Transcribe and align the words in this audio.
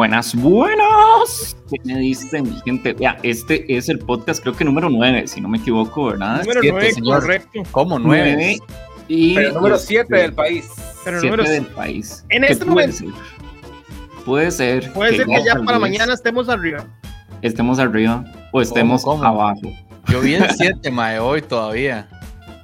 Buenas, 0.00 0.34
buenas. 0.34 1.56
¿Qué 1.70 1.78
me 1.84 1.98
dicen, 1.98 2.42
mi 2.44 2.60
gente? 2.66 2.92
Vea, 2.92 3.16
este 3.22 3.64
es 3.74 3.88
el 3.88 3.98
podcast, 3.98 4.42
creo 4.42 4.54
que 4.54 4.62
número 4.62 4.90
9, 4.90 5.26
si 5.26 5.40
no 5.40 5.48
me 5.48 5.56
equivoco, 5.56 6.04
¿verdad? 6.04 6.40
Número 6.42 6.60
Siete, 6.60 6.76
9, 6.76 6.92
señor. 6.92 7.20
correcto. 7.22 7.62
¿Cómo? 7.70 7.98
Nueve. 7.98 8.32
Nueve 8.34 8.58
y 9.08 9.34
Pero 9.36 9.48
el 9.48 9.54
número 9.54 9.76
este, 9.76 9.86
7 9.86 10.16
del 10.18 10.34
país. 10.34 10.68
Pero 11.02 11.20
siete 11.20 11.34
número 11.38 11.50
del 11.50 11.64
país. 11.68 12.26
En 12.28 12.42
¿Qué 12.42 12.52
este 12.52 12.66
puede 12.66 12.88
momento. 12.88 12.98
ser? 12.98 14.24
Puede 14.26 14.50
ser. 14.50 14.92
Puede 14.92 15.16
ser 15.16 15.26
que 15.28 15.42
ya 15.46 15.54
para 15.64 15.78
mañana 15.78 16.12
estemos 16.12 16.50
arriba. 16.50 16.84
estemos 17.40 17.78
arriba 17.78 18.22
o 18.52 18.60
estemos 18.60 19.02
cómo? 19.02 19.24
abajo. 19.24 19.62
Yo 20.08 20.20
vi 20.20 20.34
el 20.34 20.44
7, 20.58 20.90
mae, 20.90 21.18
hoy 21.20 21.40
todavía. 21.40 22.06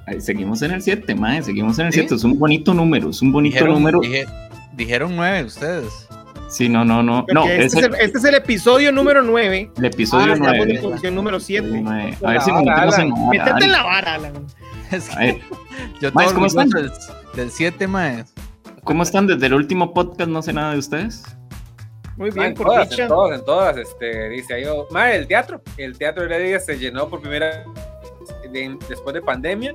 Ahí, 0.05 0.21
seguimos 0.21 0.61
en 0.61 0.69
el 0.69 0.83
7, 0.83 1.15
mae, 1.15 1.41
seguimos 1.41 1.79
en 1.79 1.87
el 1.87 1.93
¿Sí? 1.93 2.01
7. 2.01 2.13
Es 2.13 2.23
un 2.25 2.37
bonito 2.37 2.75
número, 2.75 3.09
es 3.09 3.23
un 3.23 3.31
bonito 3.31 3.55
Dijeron, 3.55 3.73
número. 3.73 4.01
dije- 4.01 4.27
dijeron 4.75 5.15
9 5.15 5.45
ustedes. 5.45 6.02
Sí, 6.53 6.69
no, 6.69 6.85
no, 6.85 7.01
no. 7.01 7.25
No, 7.33 7.43
este, 7.45 7.65
es 7.65 7.73
es 7.73 7.83
el, 7.83 7.85
el, 7.95 8.01
este 8.01 8.17
es 8.19 8.23
el 8.25 8.35
episodio 8.35 8.91
número 8.91 9.21
9. 9.23 9.71
el 9.75 9.85
episodio 9.85 10.33
Ah, 10.33 10.35
Estamos 10.35 10.57
9. 10.57 10.75
en 10.75 10.81
posición 10.81 11.15
número 11.15 11.39
7. 11.39 11.83
A 12.23 12.29
ver 12.31 12.41
si 12.41 12.51
nos 12.51 12.63
metemos 12.63 12.97
en 12.99 13.09
la 13.09 13.15
Métete 13.31 13.51
vara, 13.51 13.65
en 13.65 13.71
la 13.71 13.83
vara, 13.83 14.13
Alan. 14.15 14.33
Es 14.91 15.09
que 15.09 15.15
A 15.15 15.19
ver, 15.19 15.37
yo 15.99 16.11
Maes, 16.13 16.33
¿cómo 16.33 16.45
están? 16.45 16.69
del, 16.69 16.91
del 17.35 17.49
7, 17.49 17.87
mae. 17.87 18.25
¿Cómo 18.83 19.01
están 19.01 19.25
desde 19.25 19.47
el 19.47 19.55
último 19.55 19.93
podcast? 19.93 20.29
No 20.29 20.41
sé 20.43 20.53
nada 20.53 20.73
de 20.73 20.79
ustedes. 20.79 21.23
Muy 22.17 22.29
Ma, 22.29 22.35
bien, 22.35 22.45
en 22.49 22.53
por 22.53 22.67
todas, 22.67 22.89
dicha. 22.91 23.01
en 23.03 23.07
todas, 23.07 23.39
en 23.39 23.45
todas, 23.45 23.77
este, 23.77 24.29
dice 24.29 24.53
ahí, 24.53 24.65
oh, 24.65 24.85
ma, 24.91 25.11
el 25.11 25.25
teatro, 25.25 25.63
el 25.77 25.97
teatro 25.97 26.21
de 26.27 26.35
Heredia 26.35 26.59
se 26.59 26.77
llenó 26.77 27.09
por 27.09 27.21
primera 27.21 27.63
de- 28.51 28.77
después 28.87 29.15
de 29.15 29.21
pandemia, 29.23 29.73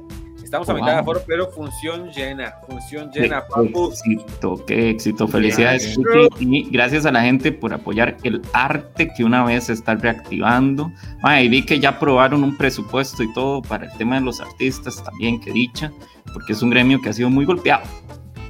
estamos 0.49 0.69
a 0.69 0.73
Wow. 0.73 0.81
mitad 0.83 0.95
de 0.95 1.01
aforo, 1.01 1.21
pero 1.27 1.47
función 1.51 2.11
llena, 2.11 2.55
función 2.67 3.11
llena, 3.13 3.43
Qué 3.43 3.55
papu, 3.55 3.91
éxito, 3.93 4.65
qué 4.67 4.91
éxito. 4.91 5.29
Felicidades, 5.29 5.99
Y 6.41 6.69
gracias 6.71 7.07
a 7.07 7.13
la 7.13 7.23
gente 7.23 7.53
por 7.53 7.73
apoyar 7.73 8.17
el 8.25 8.41
arte 8.53 9.13
que 9.17 9.25
una 9.25 9.45
vez 9.45 9.65
se 9.65 9.75
está 9.75 9.95
reactivando. 9.95 10.91
Mae, 11.23 11.45
y 11.45 11.49
vi 11.49 11.63
que 11.65 11.79
ya 11.79 11.91
aprobaron 11.91 12.43
un 12.43 12.57
presupuesto 12.57 13.23
y 13.23 13.33
todo 13.35 13.63
para 13.63 13.87
el 13.87 13.93
tema 13.99 14.17
de 14.17 14.23
los 14.23 14.41
artistas 14.41 15.03
también, 15.05 15.41
que 15.41 15.53
dicha, 15.53 15.93
porque 16.33 16.53
es 16.55 16.63
un 16.63 16.71
gremio 16.71 17.01
que 17.01 17.11
ha 17.11 17.13
sido 17.13 17.31
muy 17.31 17.45
golpeado. 17.45 17.83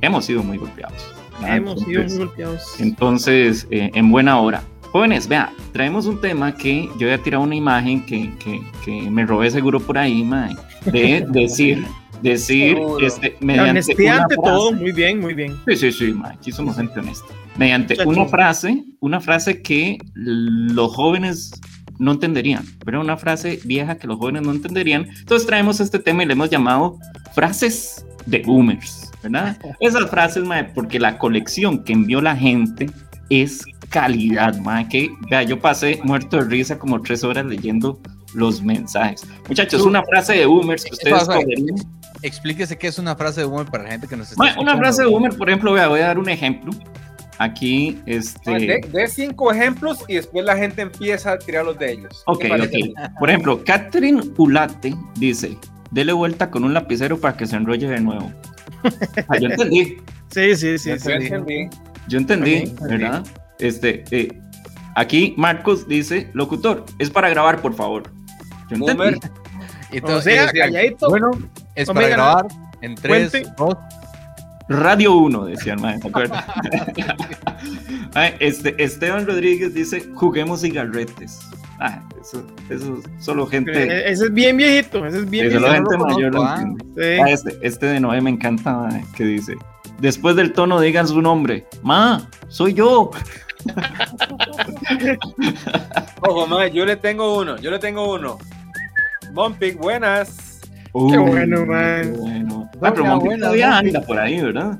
Hemos 0.00 0.24
sido 0.26 0.42
muy 0.42 0.58
golpeados. 0.58 1.14
¿verdad? 1.41 1.56
Hemos 1.56 1.80
sido 1.80 2.00
Entonces, 2.02 2.19
muy 2.19 2.26
golpeados. 2.26 2.80
Entonces, 2.80 3.66
eh, 3.70 3.91
en 3.94 4.10
buena 4.10 4.41
hora. 4.41 4.62
Jóvenes, 4.92 5.28
vea, 5.28 5.52
traemos 5.72 6.06
un 6.06 6.19
tema 6.20 6.54
que 6.56 6.88
yo 6.98 7.06
había 7.06 7.22
tirado 7.22 7.44
una 7.44 7.54
imagen 7.54 8.04
que, 8.06 8.32
que, 8.38 8.60
que 8.84 9.10
me 9.10 9.26
robé 9.26 9.50
seguro 9.50 9.80
por 9.80 9.98
ahí, 9.98 10.24
mae, 10.24 10.56
de 10.86 11.26
decir, 11.28 11.84
decir, 12.22 12.76
Seguro. 12.76 13.06
este, 13.06 13.36
mediante 13.40 13.70
honestidad 13.70 14.14
una 14.14 14.22
ante 14.22 14.34
frase- 14.36 14.48
todo, 14.50 14.72
muy 14.72 14.92
bien, 14.92 15.20
muy 15.20 15.34
bien. 15.34 15.56
Sí, 15.66 15.76
sí, 15.76 15.92
sí, 15.92 16.12
mae, 16.12 16.34
aquí 16.34 16.52
somos 16.52 16.76
gente 16.76 16.98
honesta. 17.00 17.26
Mediante 17.56 17.94
Muchachos. 17.94 18.16
una 18.16 18.26
frase, 18.26 18.84
una 19.00 19.20
frase 19.20 19.62
que 19.62 19.98
los 20.14 20.94
jóvenes 20.94 21.50
no 21.98 22.12
entenderían, 22.12 22.64
pero 22.84 23.00
una 23.00 23.16
frase 23.16 23.58
vieja 23.64 23.96
que 23.98 24.06
los 24.06 24.18
jóvenes 24.18 24.42
no 24.42 24.52
entenderían. 24.52 25.08
Entonces 25.18 25.46
traemos 25.46 25.80
este 25.80 25.98
tema 25.98 26.22
y 26.22 26.26
le 26.26 26.34
hemos 26.34 26.50
llamado 26.50 26.96
frases 27.34 28.06
de 28.26 28.38
boomers, 28.40 29.10
¿verdad? 29.22 29.58
Esas 29.80 30.08
frases, 30.08 30.44
mae, 30.44 30.64
porque 30.64 31.00
la 31.00 31.18
colección 31.18 31.82
que 31.82 31.92
envió 31.94 32.20
la 32.20 32.36
gente 32.36 32.88
es 33.30 33.64
calidad, 33.88 34.56
mae, 34.60 34.88
que 34.88 35.10
vea, 35.28 35.42
yo 35.42 35.58
pasé 35.58 36.00
muerto 36.04 36.36
de 36.36 36.44
risa 36.44 36.78
como 36.78 37.00
tres 37.02 37.24
horas 37.24 37.44
leyendo 37.46 38.00
los 38.34 38.62
mensajes. 38.62 39.24
Muchachos, 39.48 39.82
una 39.82 40.02
frase 40.02 40.34
de 40.34 40.46
boomers 40.46 40.84
que 40.84 40.90
¿Qué 40.90 40.94
ustedes 40.96 41.14
pasa? 41.14 41.34
cogerían. 41.34 41.76
Explíquese 42.22 42.76
qué 42.76 42.88
es 42.88 42.98
una 42.98 43.14
frase 43.14 43.40
de 43.42 43.46
humor 43.46 43.70
para 43.70 43.84
la 43.84 43.90
gente 43.90 44.08
que 44.08 44.16
nos 44.16 44.30
está 44.30 44.42
Mae, 44.42 44.58
una 44.58 44.76
frase 44.76 45.02
de 45.02 45.08
boomer, 45.08 45.36
por 45.36 45.48
ejemplo, 45.48 45.70
voy 45.70 46.00
a 46.00 46.06
dar 46.06 46.18
un 46.18 46.28
ejemplo. 46.28 46.72
Aquí, 47.38 48.00
este. 48.06 48.50
de, 48.50 48.80
de 48.92 49.06
cinco 49.06 49.52
ejemplos 49.52 50.04
y 50.08 50.14
después 50.16 50.44
la 50.44 50.56
gente 50.56 50.82
empieza 50.82 51.32
a 51.32 51.38
tirar 51.38 51.64
los 51.64 51.78
de 51.78 51.92
ellos. 51.92 52.25
Ok, 52.26 52.47
ok. 52.50 53.19
Por 53.20 53.28
ejemplo, 53.30 53.62
Catherine 53.64 54.20
Ulate 54.36 54.92
dice: 55.14 55.56
dele 55.92 56.12
vuelta 56.12 56.50
con 56.50 56.64
un 56.64 56.74
lapicero 56.74 57.20
para 57.20 57.36
que 57.36 57.47
se 57.47 57.54
enrolle 57.54 57.86
de 57.88 58.00
nuevo. 58.00 58.32
Ah, 59.28 59.38
yo 59.38 59.48
entendí, 59.48 59.98
Sí, 60.32 60.56
sí, 60.56 60.78
sí. 60.78 60.91
Yo 60.91 60.98
sí. 60.98 61.12
entendí. 61.12 61.69
yo 62.08 62.19
entendí. 62.19 62.74
¿verdad? 62.80 63.24
Este, 63.60 64.04
eh, 64.10 64.36
aquí 64.97 65.34
Marcos 65.36 65.86
dice: 65.86 66.30
locutor, 66.34 66.84
es 66.98 67.08
para 67.08 67.28
grabar, 67.30 67.62
por 67.62 67.74
favor. 67.74 68.10
Boomer, 68.76 69.18
Y 69.92 70.00
O 70.00 70.20
sea, 70.20 70.46
decían, 70.46 70.70
calladito. 70.70 71.08
Bueno, 71.08 71.30
es 71.74 71.86
para 71.88 72.00
me 72.00 72.08
grabar 72.08 72.46
en 72.82 72.94
3, 72.94 73.30
Cuente. 73.30 73.52
2, 73.56 73.76
Radio 74.68 75.14
1, 75.14 75.46
decía 75.46 75.72
el 75.72 75.80
maestro, 75.80 76.10
¿te 76.10 76.18
acuerdas? 76.26 76.44
Ay, 78.14 78.34
este, 78.38 78.82
Esteban 78.82 79.26
Rodríguez 79.26 79.72
dice: 79.74 80.06
juguemos 80.14 80.60
cigarretes. 80.60 81.40
Ah, 81.80 82.02
eso, 82.20 82.44
eso 82.68 83.00
solo 83.20 83.46
gente. 83.46 84.10
Ese 84.10 84.24
es 84.24 84.32
bien 84.34 84.56
viejito, 84.56 85.06
ese 85.06 85.18
es 85.18 85.30
bien 85.30 85.50
solo 85.52 85.68
viejito. 85.68 85.90
gente 85.90 86.04
mayor 86.04 86.34
lo 86.34 86.42
ah. 86.42 86.64
Sí. 86.96 87.02
Ah, 87.02 87.30
este, 87.30 87.58
este 87.62 87.86
de 87.86 88.00
Noé 88.00 88.20
me 88.20 88.30
encanta, 88.30 88.88
que 89.16 89.24
dice, 89.24 89.54
después 90.00 90.36
del 90.36 90.52
tono 90.52 90.80
digan 90.80 91.08
su 91.08 91.22
nombre. 91.22 91.66
Ma, 91.82 92.28
soy 92.48 92.74
yo. 92.74 93.10
ojo, 96.20 96.46
ma, 96.46 96.66
yo 96.66 96.84
le 96.84 96.96
tengo 96.96 97.38
uno, 97.38 97.56
yo 97.58 97.70
le 97.70 97.78
tengo 97.78 98.12
uno. 98.12 98.38
Mompic, 99.38 99.78
buenas. 99.78 100.59
Uy, 100.93 101.16
bueno, 101.16 101.65
mae. 101.65 102.03
qué 102.03 102.09
bueno. 102.09 102.69
Ah, 102.82 102.93
pero 102.93 103.21
buena, 103.21 103.44
todavía 103.44 103.78
anda 103.78 104.00
por 104.00 104.19
ahí, 104.19 104.41
¿verdad? 104.41 104.76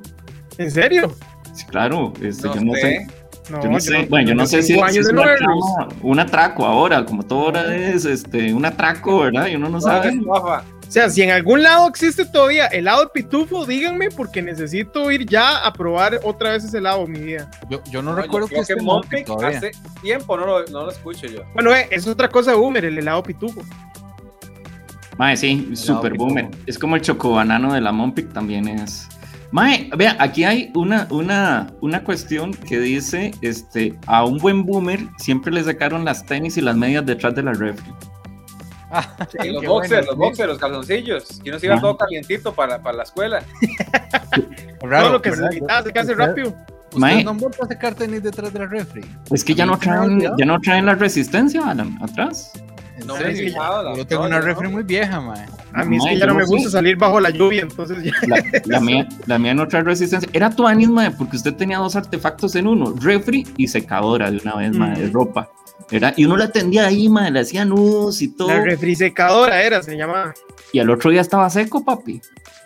¿En 0.59 0.69
serio? 0.69 1.15
Sí, 1.55 1.65
claro, 1.67 2.13
este, 2.21 2.49
No 2.49 2.55
yo 2.57 2.61
no 2.63 2.75
sé. 2.75 3.07
No, 3.51 3.63
Yo 3.63 3.71
no 3.71 3.81
sé, 3.81 4.07
bueno, 4.11 4.29
yo 4.29 4.35
no 4.35 4.47
sé 4.47 4.63
si, 4.63 4.75
es 4.75 5.09
una 5.09 5.37
trama, 5.37 5.89
un 6.03 6.19
atraco 6.19 6.67
ahora, 6.67 7.05
como 7.05 7.23
todo 7.23 7.45
ahora 7.47 7.75
es 7.75 8.05
este, 8.05 8.53
un 8.53 8.65
atraco, 8.67 9.21
¿verdad? 9.21 9.47
Y 9.47 9.55
uno 9.55 9.69
no 9.71 9.81
sabe. 9.81 10.21
O 10.27 10.91
sea, 10.91 11.09
si 11.09 11.23
en 11.23 11.31
algún 11.31 11.63
lado 11.63 11.89
existe 11.89 12.25
todavía 12.25 12.67
helado 12.67 13.05
de 13.05 13.11
pitufo, 13.15 13.65
díganme 13.65 14.09
porque 14.11 14.43
necesito 14.43 15.11
ir 15.13 15.25
ya 15.25 15.59
a 15.65 15.73
probar 15.73 16.19
otra 16.25 16.53
vez 16.53 16.65
ese 16.65 16.79
helado, 16.79 17.07
mi 17.07 17.21
vida. 17.21 17.49
Yo, 17.71 17.81
yo 17.91 18.03
no 18.03 18.11
No, 18.11 18.17
yo 18.17 18.23
recuerdo 18.23 18.49
esté 18.51 18.75
que 18.75 18.83
Mompic 18.83 19.27
todavía. 19.27 19.59
hace 19.59 19.71
tiempo 20.03 20.37
no 20.37 20.47
lo, 20.47 20.67
no 20.67 20.85
lo 20.85 20.91
escucho 20.91 21.27
yo. 21.27 21.43
Bueno, 21.55 21.75
eh, 21.75 21.87
es 21.91 22.07
otra 22.07 22.29
cosa 22.29 22.51
de 22.51 22.57
boomer, 22.57 22.85
el 22.87 22.99
helado 22.99 23.23
pitufo. 23.23 23.63
Mae, 25.19 25.37
sí, 25.37 25.75
super 25.75 26.17
boomer. 26.17 26.49
Es 26.67 26.79
como 26.79 26.95
el 26.97 27.03
chocobanano 27.03 27.73
de 27.73 27.81
la 27.81 27.91
Mompic 27.91 28.33
también 28.33 28.69
es. 28.69 29.09
Mae, 29.51 29.91
vea, 29.97 30.17
aquí 30.21 30.45
hay 30.45 30.71
una, 30.75 31.09
una, 31.11 31.67
una 31.81 32.05
cuestión 32.05 32.53
que 32.53 32.79
dice, 32.79 33.33
este, 33.41 33.99
a 34.06 34.25
un 34.25 34.39
buen 34.39 34.65
boomer 34.65 35.01
siempre 35.19 35.53
le 35.53 35.65
sacaron 35.65 36.05
las 36.05 36.25
tenis 36.25 36.56
y 36.56 36.61
las 36.61 36.77
medias 36.77 37.05
detrás 37.05 37.34
de 37.34 37.43
la 37.43 37.53
refri. 37.53 37.93
Los 39.53 39.65
boxers, 39.65 40.06
bueno, 40.06 40.06
los 40.06 40.15
sí. 40.15 40.17
boxers, 40.17 40.49
los 40.49 40.59
calzoncillos. 40.59 41.41
Que 41.45 41.50
uno 41.50 41.59
se 41.59 41.67
iba 41.67 41.79
todo 41.79 41.97
calientito 41.99 42.55
para, 42.55 42.81
para 42.81 42.97
la 42.97 43.03
escuela. 43.03 43.43
Raro, 44.81 45.05
Todo 45.05 45.12
lo 45.12 45.23
que 45.23 45.33
se 45.33 45.43
necesitaba 45.43 45.83
se 45.83 45.99
hace 45.99 46.15
rápido. 46.15 46.49
¿Ustedes 46.49 46.99
Mae. 46.99 47.23
no 47.23 47.33
han 47.33 47.37
vuelto 47.37 47.65
a 47.65 47.67
sacar 47.67 47.95
tenis 47.95 48.23
detrás 48.23 48.50
de 48.50 48.61
la 48.61 48.67
refri? 48.67 49.03
Es 49.31 49.45
que 49.45 49.55
ya 49.55 49.67
no 49.67 49.79
traen, 49.79 50.21
ya 50.21 50.47
no 50.47 50.59
traen 50.61 50.87
la 50.87 50.95
resistencia, 50.95 51.69
Alan, 51.69 51.99
atrás. 52.00 52.50
¿En 53.17 53.21
No 53.23 53.27
serio? 53.27 53.49
fijado, 53.53 53.83
la 53.83 53.97
Yo 53.97 54.07
tengo 54.07 54.25
una 54.25 54.39
¿no? 54.41 54.45
refri 54.47 54.69
muy 54.69 54.83
vieja, 54.83 55.21
mae. 55.21 55.47
A 55.73 55.85
mí 55.85 55.97
es 55.97 56.05
que 56.05 56.19
ya 56.19 56.27
no 56.27 56.35
me 56.35 56.45
gusta 56.45 56.71
salir 56.71 56.97
bajo 56.97 57.21
la 57.21 57.31
lluvia, 57.31 57.63
entonces 57.63 58.03
ya. 58.03 58.13
La, 58.27 58.43
la 58.67 58.81
mía, 58.81 59.09
la 59.27 59.39
mía 59.39 59.55
no 59.55 59.67
trae 59.69 59.83
resistencia. 59.83 60.29
Era 60.33 60.51
tu 60.51 60.63
mae, 60.65 61.11
porque 61.13 61.37
usted 61.37 61.55
tenía 61.55 61.79
dos 61.79 61.97
artefactos 61.97 62.55
en 62.57 62.67
uno, 62.67 62.95
refri 63.01 63.47
y 63.57 63.69
secadora 63.69 64.31
de 64.31 64.39
una 64.43 64.57
vez, 64.57 64.73
mae, 64.77 64.99
de 65.01 65.09
Mm. 65.09 65.13
ropa. 65.13 65.51
Era, 65.91 66.13
y 66.17 66.25
uno 66.27 66.37
la 66.37 66.51
tendía 66.51 66.87
ahí, 66.87 67.09
mae, 67.09 67.31
le 67.31 67.41
hacía 67.41 67.65
nudos 67.65 68.21
y 68.21 68.29
todo. 68.29 68.49
La 68.49 68.61
refrisecadora 68.63 69.63
era, 69.63 69.83
se 69.83 69.97
llamaba. 69.97 70.35
y 70.73 70.81
al 70.81 70.91
otro 70.91 71.11
día 71.11 71.21
estaba 71.23 71.49
seco, 71.49 71.83
papi. 71.85 72.21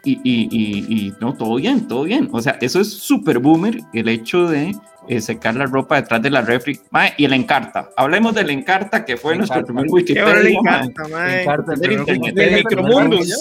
Y, 0.04 0.14
y, 0.24 0.48
y, 0.50 1.06
y 1.06 1.14
no, 1.20 1.34
todo 1.34 1.54
bien, 1.56 1.86
todo 1.86 2.02
bien. 2.02 2.28
O 2.32 2.42
sea, 2.42 2.58
eso 2.60 2.80
es 2.80 2.92
súper 2.92 3.38
boomer, 3.38 3.78
el 3.92 4.08
hecho 4.08 4.48
de 4.48 4.74
eh, 5.08 5.20
secar 5.20 5.54
la 5.54 5.66
ropa 5.66 5.96
detrás 5.96 6.22
de 6.22 6.30
la 6.30 6.42
refri. 6.42 6.80
Mae, 6.90 7.14
y 7.16 7.24
el 7.24 7.32
Encarta. 7.32 7.90
Hablemos 7.96 8.34
del 8.34 8.50
Encarta, 8.50 9.04
que 9.04 9.16
fue 9.16 9.36
nuestro 9.36 9.60
Encarta. 9.60 9.66
primer 9.66 9.86
bueno 9.86 9.96
Wikipedia. 9.96 10.60
mae. 10.62 10.80
encanta, 10.80 11.08
mae. 11.08 11.42
Encarta, 11.42 11.72
del 11.74 11.80
no 11.94 11.98
internet. 12.00 12.22
Wikipedia, 12.22 12.56
Del 12.56 12.64
pero 12.68 12.82
micromundos. 12.82 13.28
no- 13.28 13.36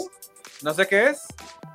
No 0.69 0.73
sé 0.75 0.87
qué 0.87 1.07
es. 1.09 1.23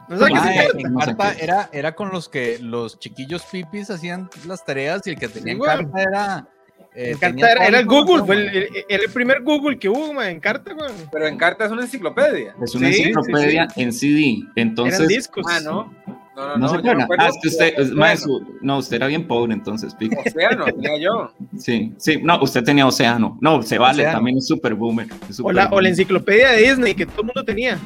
¿No 0.08 0.16
sabes 0.18 0.34
qué 0.34 0.38
Mae, 0.38 0.42
se 0.42 0.48
Mae, 0.48 0.66
llama? 0.68 0.80
en 0.80 0.92
no 0.92 1.00
sé 1.00 1.06
carta 1.06 1.36
qué. 1.36 1.44
era, 1.44 1.70
era 1.72 1.94
con 1.94 2.10
los 2.10 2.28
que 2.28 2.58
los 2.60 2.98
chiquillos 3.00 3.42
pipis 3.50 3.90
hacían 3.90 4.30
las 4.46 4.64
tareas 4.64 5.04
y 5.06 5.10
el 5.10 5.18
que 5.18 5.26
tenía 5.28 5.44
Sí, 5.44 5.50
en 5.50 5.58
güey. 5.58 5.70
carta 5.70 6.02
era. 6.02 6.48
eh, 6.94 7.10
Encarta 7.20 7.52
era, 7.66 7.78
el 7.80 7.86
Google, 7.86 8.24
fue 8.24 8.36
el, 8.36 8.48
el- 8.48 8.84
el 8.88 9.10
primer 9.12 9.42
Google 9.42 9.78
que 9.78 9.88
hubo, 9.88 10.12
mae, 10.14 10.30
Encarta, 10.30 10.72
güey. 10.72 10.90
Pero 11.10 11.26
en 11.26 11.36
carta 11.36 11.64
es 11.66 11.72
una 11.72 11.82
enciclopedia. 11.82 12.54
Es 12.62 12.74
una 12.76 12.88
Sí, 12.88 12.94
sí, 12.94 13.02
enciclopedia 13.02 13.66
en 13.76 13.92
CD. 13.92 14.20
Eran 14.54 14.68
Entonces, 14.68 15.08
discos. 15.08 15.44
Ah, 15.48 15.58
no. 15.60 15.92
No, 16.36 16.48
no, 16.48 16.56
No, 16.58 16.94
no. 16.94 17.06
se 17.06 17.14
Ah, 17.18 17.28
es 17.28 17.38
que 17.42 17.48
usted, 17.48 17.74
es- 17.78 18.26
no, 18.60 18.76
usted 18.78 18.96
era 18.96 19.06
bien 19.06 19.26
pobre 19.26 19.54
entonces, 19.54 19.94
Pico. 19.94 20.16
Océano, 20.26 20.66
tenía 20.66 20.98
yo. 21.00 21.32
Sí, 21.58 21.94
sí, 21.96 22.20
no, 22.22 22.42
usted 22.42 22.62
tenía 22.62 22.86
Océano. 22.86 23.38
No, 23.40 23.62
se 23.62 23.78
vale, 23.78 24.02
Océano. 24.02 24.18
también 24.18 24.36
es 24.38 24.46
super 24.46 24.74
boomer. 24.74 25.06
es 25.28 25.30
O 25.30 25.32
super 25.34 25.54
la, 25.54 25.62
o 25.62 25.64
la 25.64 25.70
boomer. 25.70 25.86
enciclopedia 25.86 26.50
de 26.52 26.62
Disney 26.68 26.94
que 26.94 27.06
todo 27.06 27.20
el 27.22 27.26
mundo 27.28 27.42
tenía. 27.44 27.78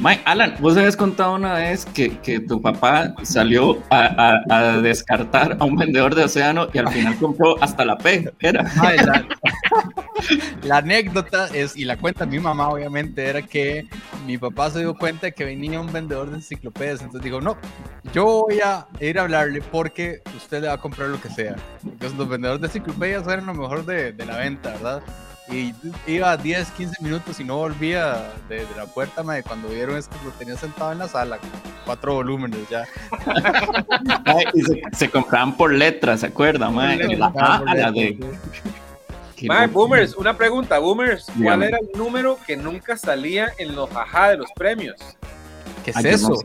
Mae, 0.00 0.20
Alan, 0.24 0.54
vos 0.60 0.76
habías 0.76 0.96
contado 0.96 1.36
una 1.36 1.54
vez 1.54 1.86
que, 1.86 2.18
que 2.18 2.40
tu 2.40 2.60
papá 2.60 3.14
salió 3.22 3.78
a, 3.88 4.40
a- 4.48 4.56
a 4.72 4.80
descartar 4.82 5.56
a 5.60 5.64
un 5.64 5.76
vendedor 5.76 6.14
de 6.16 6.24
Océano 6.24 6.66
y 6.72 6.78
al 6.78 6.88
final 6.88 7.16
compró 7.18 7.62
hasta 7.62 7.84
la 7.84 7.96
P, 7.96 8.30
era. 8.40 8.64
Ay, 8.80 8.96
la, 8.98 9.24
la 10.64 10.76
anécdota 10.78 11.46
es, 11.54 11.76
y 11.76 11.84
la 11.84 11.96
cuenta 11.96 12.26
mi 12.26 12.38
mamá 12.40 12.68
obviamente, 12.68 13.24
era 13.26 13.42
que 13.42 13.86
mi 14.26 14.36
papá 14.38 14.70
se 14.70 14.80
dio 14.80 14.94
cuenta 14.94 15.26
de 15.26 15.32
que 15.32 15.44
venía 15.44 15.80
un 15.80 15.92
vendedor 15.92 16.30
de 16.30 16.36
enciclopedias, 16.36 17.00
entonces 17.00 17.22
dijo, 17.22 17.40
no, 17.40 17.56
yo 18.12 18.24
voy 18.46 18.60
a 18.60 18.86
ir 19.00 19.18
a 19.18 19.22
hablarle 19.22 19.60
porque 19.62 20.22
usted 20.36 20.62
le 20.62 20.68
va 20.68 20.74
a 20.74 20.78
comprar 20.78 21.08
lo 21.08 21.20
que 21.20 21.28
sea. 21.28 21.56
Entonces 21.84 22.16
los 22.18 22.28
vendedores 22.28 22.60
de 22.60 22.66
enciclopedias 22.68 23.26
eran 23.26 23.46
lo 23.46 23.54
mejor 23.54 23.84
de, 23.84 24.12
de 24.12 24.26
la 24.26 24.38
venta, 24.38 24.70
¿verdad? 24.70 25.02
Y 25.48 25.72
iba 26.08 26.36
10, 26.36 26.70
15 26.72 27.02
minutos 27.04 27.38
y 27.38 27.44
no 27.44 27.58
volvía 27.58 28.32
de, 28.48 28.66
de 28.66 28.74
la 28.76 28.86
puerta, 28.86 29.22
mae, 29.22 29.44
cuando 29.44 29.68
vieron 29.68 29.96
es 29.96 30.08
que 30.08 30.16
lo 30.24 30.32
tenía 30.32 30.56
sentado 30.56 30.90
en 30.90 30.98
la 30.98 31.06
sala, 31.06 31.38
con 31.38 31.50
cuatro 31.84 32.14
volúmenes 32.14 32.68
ya. 32.68 32.84
Y 34.54 34.62
se, 34.62 34.82
se 34.92 35.08
compraban 35.10 35.56
por 35.56 35.72
letras, 35.72 36.20
¿se 36.20 36.26
acuerda? 36.26 36.68
Mae? 36.70 36.98
Por 36.98 37.08
De 37.08 37.16
la 37.16 37.32
A 37.36 37.56
a 37.58 37.74
la 37.74 37.92
D. 37.92 38.18
Loco. 39.40 39.68
boomers, 39.72 40.14
una 40.16 40.36
pregunta, 40.36 40.78
boomers. 40.78 41.26
¿Cuál 41.40 41.62
era 41.62 41.78
el 41.78 41.88
número 41.96 42.38
que 42.46 42.56
nunca 42.56 42.96
salía 42.96 43.52
en 43.58 43.74
los 43.76 43.88
jajá 43.90 44.30
de 44.30 44.38
los 44.38 44.50
premios? 44.52 44.96
¿Qué 45.84 45.90
es 45.90 45.96
Ay, 45.96 46.02
no 46.04 46.10
eso? 46.10 46.36
sé. 46.36 46.44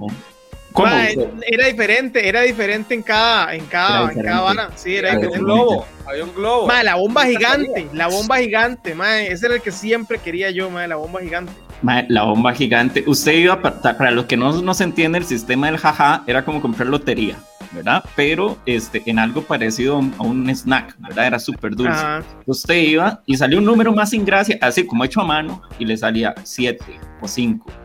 ¿Cómo? 0.73 0.87
Era 0.87 1.67
diferente, 1.67 2.27
era 2.27 2.41
diferente 2.41 2.93
en 2.93 3.03
cada, 3.03 3.53
en 3.53 3.61
Era 3.61 3.69
cada, 3.69 4.11
en 4.11 4.21
cada 4.21 4.41
vara. 4.41 4.69
Sí, 4.75 4.95
era 4.95 5.09
Era 5.09 5.17
Había 5.17 5.29
un 5.29 5.45
globo, 5.45 5.85
había 6.07 6.23
un 6.23 6.33
globo. 6.33 6.67
Mae, 6.67 6.83
la 6.83 6.95
bomba 6.95 7.25
gigante, 7.25 7.87
la 7.93 8.07
bomba 8.07 8.37
gigante, 8.37 8.95
mae, 8.95 9.31
ese 9.31 9.47
era 9.47 9.55
el 9.55 9.61
que 9.61 9.71
siempre 9.71 10.17
quería 10.17 10.49
yo, 10.51 10.69
mae, 10.69 10.87
la 10.87 10.95
bomba 10.95 11.21
gigante. 11.21 11.51
Mae, 11.81 12.05
la 12.09 12.23
bomba 12.23 12.53
gigante. 12.53 13.03
Usted 13.05 13.33
iba, 13.33 13.61
para 13.61 14.11
los 14.11 14.25
que 14.25 14.37
no, 14.37 14.61
no 14.61 14.73
se 14.73 14.83
entiende, 14.83 15.17
el 15.17 15.25
sistema 15.25 15.67
del 15.67 15.77
jaja 15.77 16.23
era 16.27 16.45
como 16.45 16.61
comprar 16.61 16.87
lotería, 16.87 17.35
¿verdad? 17.71 18.03
Pero 18.15 18.57
este, 18.65 19.01
en 19.05 19.19
algo 19.19 19.41
parecido 19.41 19.95
a 19.95 19.99
un, 19.99 20.13
a 20.19 20.23
un 20.23 20.49
snack, 20.49 20.95
¿verdad? 20.99 21.27
Era 21.27 21.39
súper 21.39 21.75
dulce. 21.75 21.91
Ajá. 21.91 22.23
Usted 22.45 22.75
iba 22.75 23.21
y 23.25 23.35
salió 23.35 23.57
un 23.57 23.65
número 23.65 23.91
más 23.93 24.11
sin 24.11 24.23
gracia, 24.23 24.57
así 24.61 24.85
como 24.85 25.03
hecho 25.03 25.21
a 25.21 25.25
mano, 25.25 25.61
y 25.79 25.85
le 25.85 25.97
salía 25.97 26.33
7 26.43 26.83
o 27.21 27.27
5. 27.27 27.80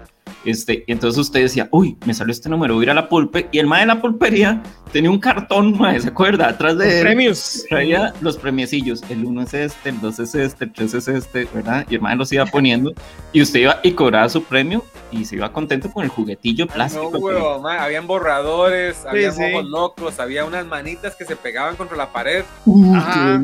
Este, 0.47 0.85
y 0.87 0.93
entonces 0.93 1.19
usted 1.21 1.41
decía, 1.41 1.69
uy, 1.73 1.97
me 2.07 2.15
salió 2.15 2.33
este 2.33 2.49
número, 2.49 2.75
voy 2.75 2.83
a 2.83 2.87
ir 2.87 2.91
a 2.91 2.95
la 2.95 3.09
pulpe. 3.09 3.49
Y 3.53 3.59
el 3.59 3.67
mae 3.67 3.81
de 3.81 3.87
la 3.87 4.01
pulpería 4.01 4.63
tenía 4.93 5.11
un 5.11 5.19
cartón, 5.19 5.77
mae, 5.79 6.01
¿se 6.01 6.09
acuerda? 6.09 6.49
Atrás 6.49 6.75
Los 6.75 6.85
de 6.85 6.99
él 7.01 7.05
premios. 7.07 7.65
traía 7.69 8.15
los 8.21 8.37
premiecillos. 8.39 9.03
El 9.09 9.25
1 9.25 9.43
es 9.43 9.55
este, 9.55 9.89
el 9.91 10.01
2 10.01 10.19
es 10.21 10.35
este, 10.35 10.65
el 10.65 10.73
3 10.73 10.95
es 10.95 11.09
este, 11.09 11.49
¿verdad? 11.53 11.87
Y 11.91 11.97
el 11.97 12.01
mae 12.01 12.17
los 12.17 12.33
iba 12.33 12.47
poniendo. 12.47 12.93
Y 13.33 13.43
usted 13.43 13.61
iba 13.61 13.81
y 13.83 13.93
cobraba 13.93 14.29
su 14.29 14.43
premio 14.45 14.85
y 15.13 15.25
se 15.25 15.37
iba 15.37 15.53
contento 15.53 15.91
con 15.91 16.03
el 16.05 16.11
juguetillo 16.11 16.67
No, 16.67 16.73
plástico. 16.73 17.13
que- 17.13 17.19
huevo, 17.19 17.61
mae, 17.61 17.79
habían 17.79 18.07
borradores, 18.07 19.05
había 19.07 19.33
sí. 19.33 19.43
ojos 19.53 19.65
locos, 19.67 20.19
había 20.21 20.45
unas 20.45 20.67
manitas 20.67 21.15
que 21.17 21.25
se 21.25 21.37
pegaban 21.37 21.77
contra 21.77 21.97
la 21.97 22.13
pared. 22.13 22.45
Uh, 22.65 22.95
Ajá. 22.97 23.43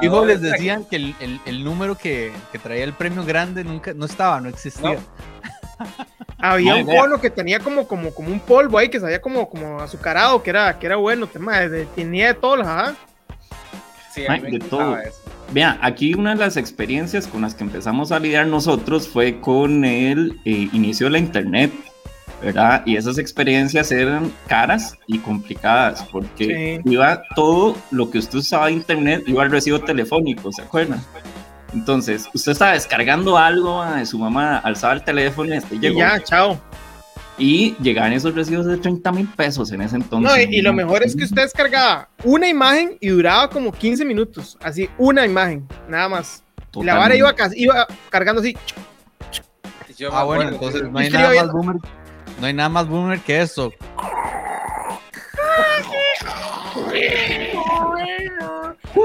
fijo, 0.00 0.24
les 0.24 0.40
decían 0.40 0.84
que 0.84 0.96
el, 0.96 1.14
el- 1.20 1.40
el 1.46 1.64
número 1.64 1.96
que, 1.96 2.32
que 2.52 2.58
traía 2.58 2.84
el 2.84 2.92
premio 2.92 3.24
grande 3.24 3.64
nunca 3.64 3.92
no 3.94 4.06
estaba, 4.06 4.40
no 4.40 4.48
existía. 4.48 4.94
No. 4.94 4.96
Había 6.38 6.76
un 6.76 6.86
cono 6.86 7.20
que 7.20 7.30
tenía 7.30 7.60
como, 7.60 7.86
como, 7.86 8.12
como 8.14 8.28
un 8.30 8.40
polvo 8.40 8.78
ahí 8.78 8.88
que 8.88 9.00
sabía 9.00 9.20
como, 9.20 9.48
como 9.48 9.80
azucarado, 9.80 10.42
que 10.42 10.50
era, 10.50 10.78
que 10.78 10.86
era 10.86 10.96
bueno, 10.96 11.26
te- 11.26 11.38
mae, 11.38 11.68
de- 11.68 11.86
tenía 11.86 12.28
de 12.28 12.34
todo, 12.34 12.60
ajá. 12.62 12.94
Sí, 14.12 14.24
a 14.26 14.32
mí 14.32 14.40
Mae, 14.40 14.40
me 14.42 14.50
de 14.50 14.56
encantaba 14.56 14.84
todo. 14.84 15.00
eso. 15.00 15.20
Vea, 15.52 15.78
aquí 15.82 16.14
una 16.14 16.30
de 16.34 16.40
las 16.40 16.56
experiencias 16.56 17.26
con 17.28 17.42
las 17.42 17.54
que 17.54 17.62
empezamos 17.64 18.10
a 18.12 18.18
lidiar 18.18 18.46
nosotros 18.46 19.06
fue 19.08 19.40
con 19.40 19.84
el 19.84 20.40
eh, 20.44 20.68
inicio 20.72 21.06
de 21.06 21.12
la 21.12 21.18
internet, 21.18 21.70
¿verdad? 22.42 22.82
Y 22.84 22.96
esas 22.96 23.18
experiencias 23.18 23.92
eran 23.92 24.32
caras 24.48 24.96
y 25.06 25.18
complicadas 25.18 26.02
porque 26.10 26.80
iba 26.84 27.22
todo 27.36 27.76
lo 27.90 28.10
que 28.10 28.18
usted 28.18 28.38
usaba 28.38 28.66
de 28.66 28.72
internet, 28.72 29.22
iba 29.26 29.42
al 29.42 29.50
recibo 29.50 29.78
telefónico, 29.80 30.50
¿se 30.50 30.62
acuerdan? 30.62 31.00
Entonces, 31.76 32.26
usted 32.32 32.52
estaba 32.52 32.72
descargando 32.72 33.36
algo 33.36 33.84
de 33.84 34.06
su 34.06 34.18
mamá, 34.18 34.56
alzaba 34.58 34.94
el 34.94 35.04
teléfono 35.04 35.52
y 35.54 35.58
este 35.58 35.74
Y 35.74 35.78
llegó. 35.78 35.98
ya, 35.98 36.22
chao. 36.24 36.58
Y 37.38 37.76
llegaban 37.82 38.14
esos 38.14 38.34
recibos 38.34 38.64
de 38.64 38.78
30 38.78 39.12
mil 39.12 39.28
pesos 39.28 39.70
en 39.72 39.82
ese 39.82 39.96
entonces. 39.96 40.32
No, 40.32 40.40
y, 40.40 40.56
y 40.56 40.62
lo 40.62 40.72
mejor 40.72 41.02
es 41.02 41.14
que 41.14 41.24
usted 41.24 41.42
descargaba 41.42 42.08
una 42.24 42.48
imagen 42.48 42.96
y 42.98 43.08
duraba 43.08 43.50
como 43.50 43.70
15 43.72 44.06
minutos, 44.06 44.56
así, 44.62 44.88
una 44.96 45.26
imagen, 45.26 45.68
nada 45.86 46.08
más. 46.08 46.42
Y 46.74 46.82
la 46.82 46.94
vara 46.96 47.14
iba, 47.14 47.34
iba 47.54 47.86
cargando 48.08 48.40
así. 48.40 48.56
Yo 49.98 50.14
Ah, 50.14 50.24
bueno, 50.24 50.48
entonces 50.48 50.82
no 50.90 50.98
hay 50.98 51.10
nada 51.10 51.34
más 51.34 51.52
boomer. 51.52 51.76
No 52.40 52.46
hay 52.46 52.54
nada 52.54 52.68
más 52.70 52.88
boomer 52.88 53.20
que 53.20 53.42
eso. 53.42 53.70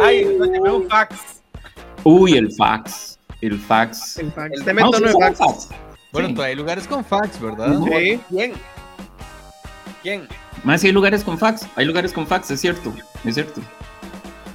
Ay, 0.02 0.38
llamé 0.40 0.72
un 0.72 0.88
fax. 0.90 1.41
Uy, 2.04 2.34
el 2.38 2.52
fax. 2.54 3.20
El 3.42 3.60
fax. 3.60 4.18
El 4.18 4.32
fax. 4.32 4.52
El- 4.54 4.60
Usted 4.60 4.72
Ah, 4.72 4.74
me 4.74 4.84
¿usted 4.84 4.98
tono 5.00 5.08
de 5.08 5.14
sabe 5.14 5.36
fax. 5.36 5.68
fax? 5.68 5.70
Bueno, 6.12 6.28
Sí. 6.30 6.34
todavía 6.36 6.52
hay 6.52 6.58
lugares 6.58 6.88
con 6.88 7.06
fax, 7.06 7.40
¿verdad? 7.42 7.80
Sí. 7.86 8.20
¿Quién? 8.30 8.54
¿Quién? 10.02 10.28
Más 10.64 10.82
si 10.82 10.88
hay 10.88 10.94
lugares 10.94 11.24
con 11.24 11.38
fax, 11.38 11.68
hay 11.76 11.86
lugares 11.86 12.12
con 12.14 12.28
fax, 12.28 12.52
es 12.52 12.60
cierto, 12.62 12.94
es 13.24 13.34
cierto. 13.36 13.62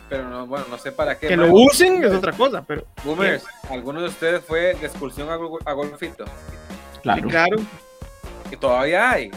Pero 0.08 0.28
no, 0.28 0.46
bueno, 0.46 0.66
no 0.70 0.78
sé 0.78 0.92
para 0.92 1.18
qué. 1.18 1.28
Que 1.28 1.36
lo 1.36 1.52
usen 1.52 2.04
es 2.04 2.12
otra 2.12 2.32
cosa, 2.32 2.62
pero 2.62 2.84
Boomers, 3.04 3.44
¿alguno 3.70 4.00
de 4.00 4.08
ustedes 4.08 4.44
fue 4.44 4.74
de 4.74 4.86
excursión 4.86 5.28
a, 5.30 5.36
Gol- 5.36 5.60
a 5.64 5.72
Golfito? 5.72 6.24
Claro, 7.02 7.22
sí, 7.22 7.28
claro. 7.28 7.56
Que 8.50 8.56
todavía 8.56 9.10
hay. 9.10 9.30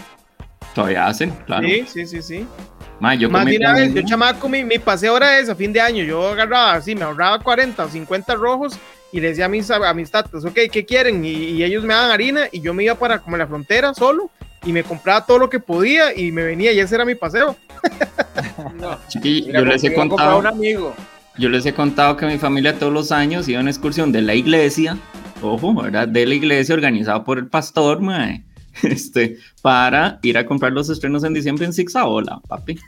todavía 0.76 1.08
hacen, 1.08 1.32
claro. 1.48 1.68
Sí, 1.68 1.86
sí, 1.88 2.06
sí, 2.06 2.22
sí. 2.22 2.48
Ma, 3.00 3.16
yo 3.16 3.30
Más 3.30 3.46
de 3.46 3.58
una 3.58 3.74
vez, 3.74 3.94
yo 3.94 4.02
chamaco, 4.04 4.50
mi, 4.50 4.64
mi 4.64 4.78
paseo 4.78 5.16
era 5.18 5.40
ese, 5.40 5.52
a 5.52 5.56
fin 5.56 5.72
de 5.72 5.80
año. 5.80 6.04
Yo 6.04 6.28
agarraba 6.30 6.74
así, 6.74 6.96
me 6.96 7.04
ahorraba 7.04 7.40
40 7.40 7.86
o 7.86 7.90
50 7.90 8.36
rojos 8.36 8.78
y 9.12 9.20
le 9.20 9.30
decía 9.30 9.46
a 9.46 9.50
mis, 9.50 9.70
a 9.72 9.94
mis 9.94 10.12
tatas, 10.12 10.44
ok, 10.46 10.58
¿qué 10.72 10.86
quieren? 10.86 11.24
Y, 11.24 11.30
y 11.32 11.64
ellos 11.64 11.84
me 11.84 11.94
daban 11.94 12.12
harina 12.12 12.42
y 12.52 12.62
yo 12.62 12.74
me 12.74 12.84
iba 12.84 12.96
para 12.96 13.20
como 13.20 13.38
la 13.38 13.48
frontera 13.48 13.94
solo 13.94 14.30
y 14.66 14.74
me 14.74 14.84
compraba 14.84 15.26
todo 15.26 15.40
lo 15.40 15.50
que 15.50 15.60
podía 15.60 16.14
y 16.16 16.32
me 16.34 16.44
venía 16.44 16.72
y 16.74 16.80
ese 16.80 16.96
era 16.96 17.06
mi 17.06 17.16
paseo. 17.16 17.56
No. 18.76 18.98
Chiqui, 19.08 19.44
Mira, 19.48 19.60
yo 19.60 19.66
les 19.66 19.84
he 19.84 19.88
a 19.90 19.96
contado, 19.96 20.40
un 20.40 20.48
amigo. 20.48 20.94
yo 21.38 21.50
les 21.50 21.66
he 21.66 21.74
contado 21.74 22.18
que 22.18 22.26
mi 22.26 22.38
familia 22.38 22.78
todos 22.78 22.92
los 22.92 23.12
años 23.12 23.48
iba 23.48 23.60
a 23.60 23.62
una 23.62 23.72
excursión 23.72 24.12
de 24.12 24.22
la 24.22 24.36
iglesia, 24.36 24.98
ojo, 25.42 25.74
¿verdad? 25.74 26.08
De 26.08 26.26
la 26.26 26.36
iglesia 26.36 26.76
organizada 26.76 27.24
por 27.24 27.38
el 27.38 27.48
pastor, 27.48 28.02
mae, 28.02 28.44
este, 28.84 29.38
para 29.62 30.20
ir 30.24 30.38
a 30.38 30.46
comprar 30.46 30.72
los 30.72 30.90
estrenos 30.90 31.24
en 31.24 31.34
diciembre 31.34 31.66
en 31.66 31.74
Zigzagola, 31.74 32.40
papi. 32.48 32.80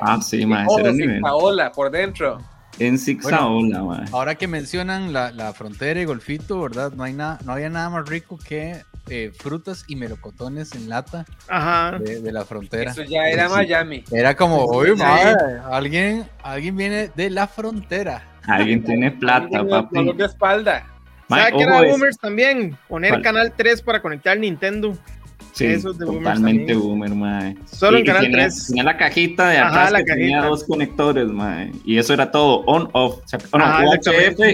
Ah, 0.00 0.20
sí, 0.20 0.44
mae, 0.46 0.66
ese 0.66 0.80
era 0.80 0.90
el 0.90 0.96
sí, 0.96 1.02
nivel. 1.02 1.20
Paola, 1.20 1.72
por 1.72 1.90
dentro. 1.90 2.38
En 2.78 2.98
Zigzagola, 2.98 3.82
mae. 3.82 4.04
Ahora 4.12 4.34
que 4.34 4.48
mencionan 4.48 5.12
la, 5.12 5.30
la 5.32 5.52
frontera 5.52 6.00
y 6.00 6.04
golfito, 6.04 6.60
¿verdad? 6.62 6.92
No, 6.92 7.04
hay 7.04 7.12
nada, 7.12 7.38
no 7.44 7.52
había 7.52 7.68
nada 7.68 7.90
más 7.90 8.08
rico 8.08 8.38
que 8.38 8.82
eh, 9.08 9.32
frutas 9.36 9.84
y 9.88 9.96
melocotones 9.96 10.74
en 10.74 10.88
lata 10.88 11.26
Ajá. 11.48 11.98
de, 11.98 12.20
de 12.22 12.32
la 12.32 12.44
frontera. 12.44 12.92
Eso 12.92 13.02
ya 13.02 13.24
era 13.28 13.48
Sí. 13.48 13.54
Miami. 13.54 14.04
Era 14.10 14.34
como, 14.36 14.64
oye, 14.64 14.94
madre, 14.94 15.58
alguien, 15.70 16.24
alguien 16.42 16.76
viene 16.76 17.10
de 17.14 17.30
la 17.30 17.46
frontera. 17.46 18.28
Alguien 18.44 18.82
tiene 18.82 19.10
plata, 19.12 19.48
Tiene 19.48 19.68
papi. 19.68 20.12
de 20.14 20.24
espalda. 20.24 20.86
Mae, 21.28 21.40
¿Sabe 21.40 21.50
qué 21.52 21.56
ojo, 21.64 21.64
era 21.74 21.80
de 21.82 21.90
boomers 21.90 22.18
también? 22.18 22.76
Poner 22.88 23.10
¿Cuál? 23.10 23.22
canal 23.22 23.52
3 23.56 23.82
para 23.82 24.02
conectar 24.02 24.38
Nintendo. 24.38 24.96
Sí, 25.52 25.66
Eso 25.66 25.90
es 25.90 25.98
de 25.98 26.06
boomers 26.06 26.24
totalmente 26.38 26.74
boomer, 26.74 27.10
mae. 27.14 27.56
Solo 27.66 27.98
Y- 27.98 28.00
en 28.00 28.06
canal 28.06 28.22
tenía, 28.22 28.38
3. 28.46 28.66
tenía 28.68 28.84
la 28.84 28.96
cajita 28.96 29.48
de 29.50 29.58
Ajá, 29.58 29.68
atrás 29.68 29.92
la 29.92 29.98
que 29.98 30.12
tenía 30.14 30.42
dos 30.42 30.64
conectores, 30.64 31.26
mae. 31.28 31.70
Y 31.84 31.98
eso 31.98 32.14
era 32.14 32.30
todo 32.30 32.60
on-off. 32.66 33.18
O 33.24 33.28
sea, 33.28 33.38
no, 33.52 33.64
Ajá, 33.64 33.84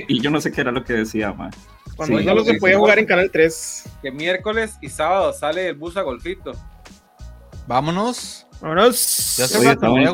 y 0.08 0.20
yo 0.20 0.30
no 0.30 0.40
sé 0.40 0.50
qué 0.50 0.60
era 0.62 0.72
lo 0.72 0.82
que 0.84 0.94
decía, 0.94 1.32
mae. 1.32 1.50
Cuando 1.96 2.18
Sí, 2.18 2.24
solo 2.24 2.44
se 2.44 2.54
podía 2.54 2.74
sí. 2.76 2.80
jugar 2.80 2.98
en 2.98 3.06
canal 3.06 3.30
3. 3.32 3.84
Que 4.02 4.10
miércoles 4.10 4.76
y 4.80 4.88
sábado 4.88 5.32
sale 5.32 5.68
el 5.68 5.74
bus 5.76 5.96
a 5.96 6.02
Golfito. 6.02 6.52
Vámonos. 7.66 8.46
Vámonos. 8.60 9.36
Ya 9.36 9.46
se 9.46 9.58
me 9.60 9.70
está 9.72 9.88
voy 9.88 10.04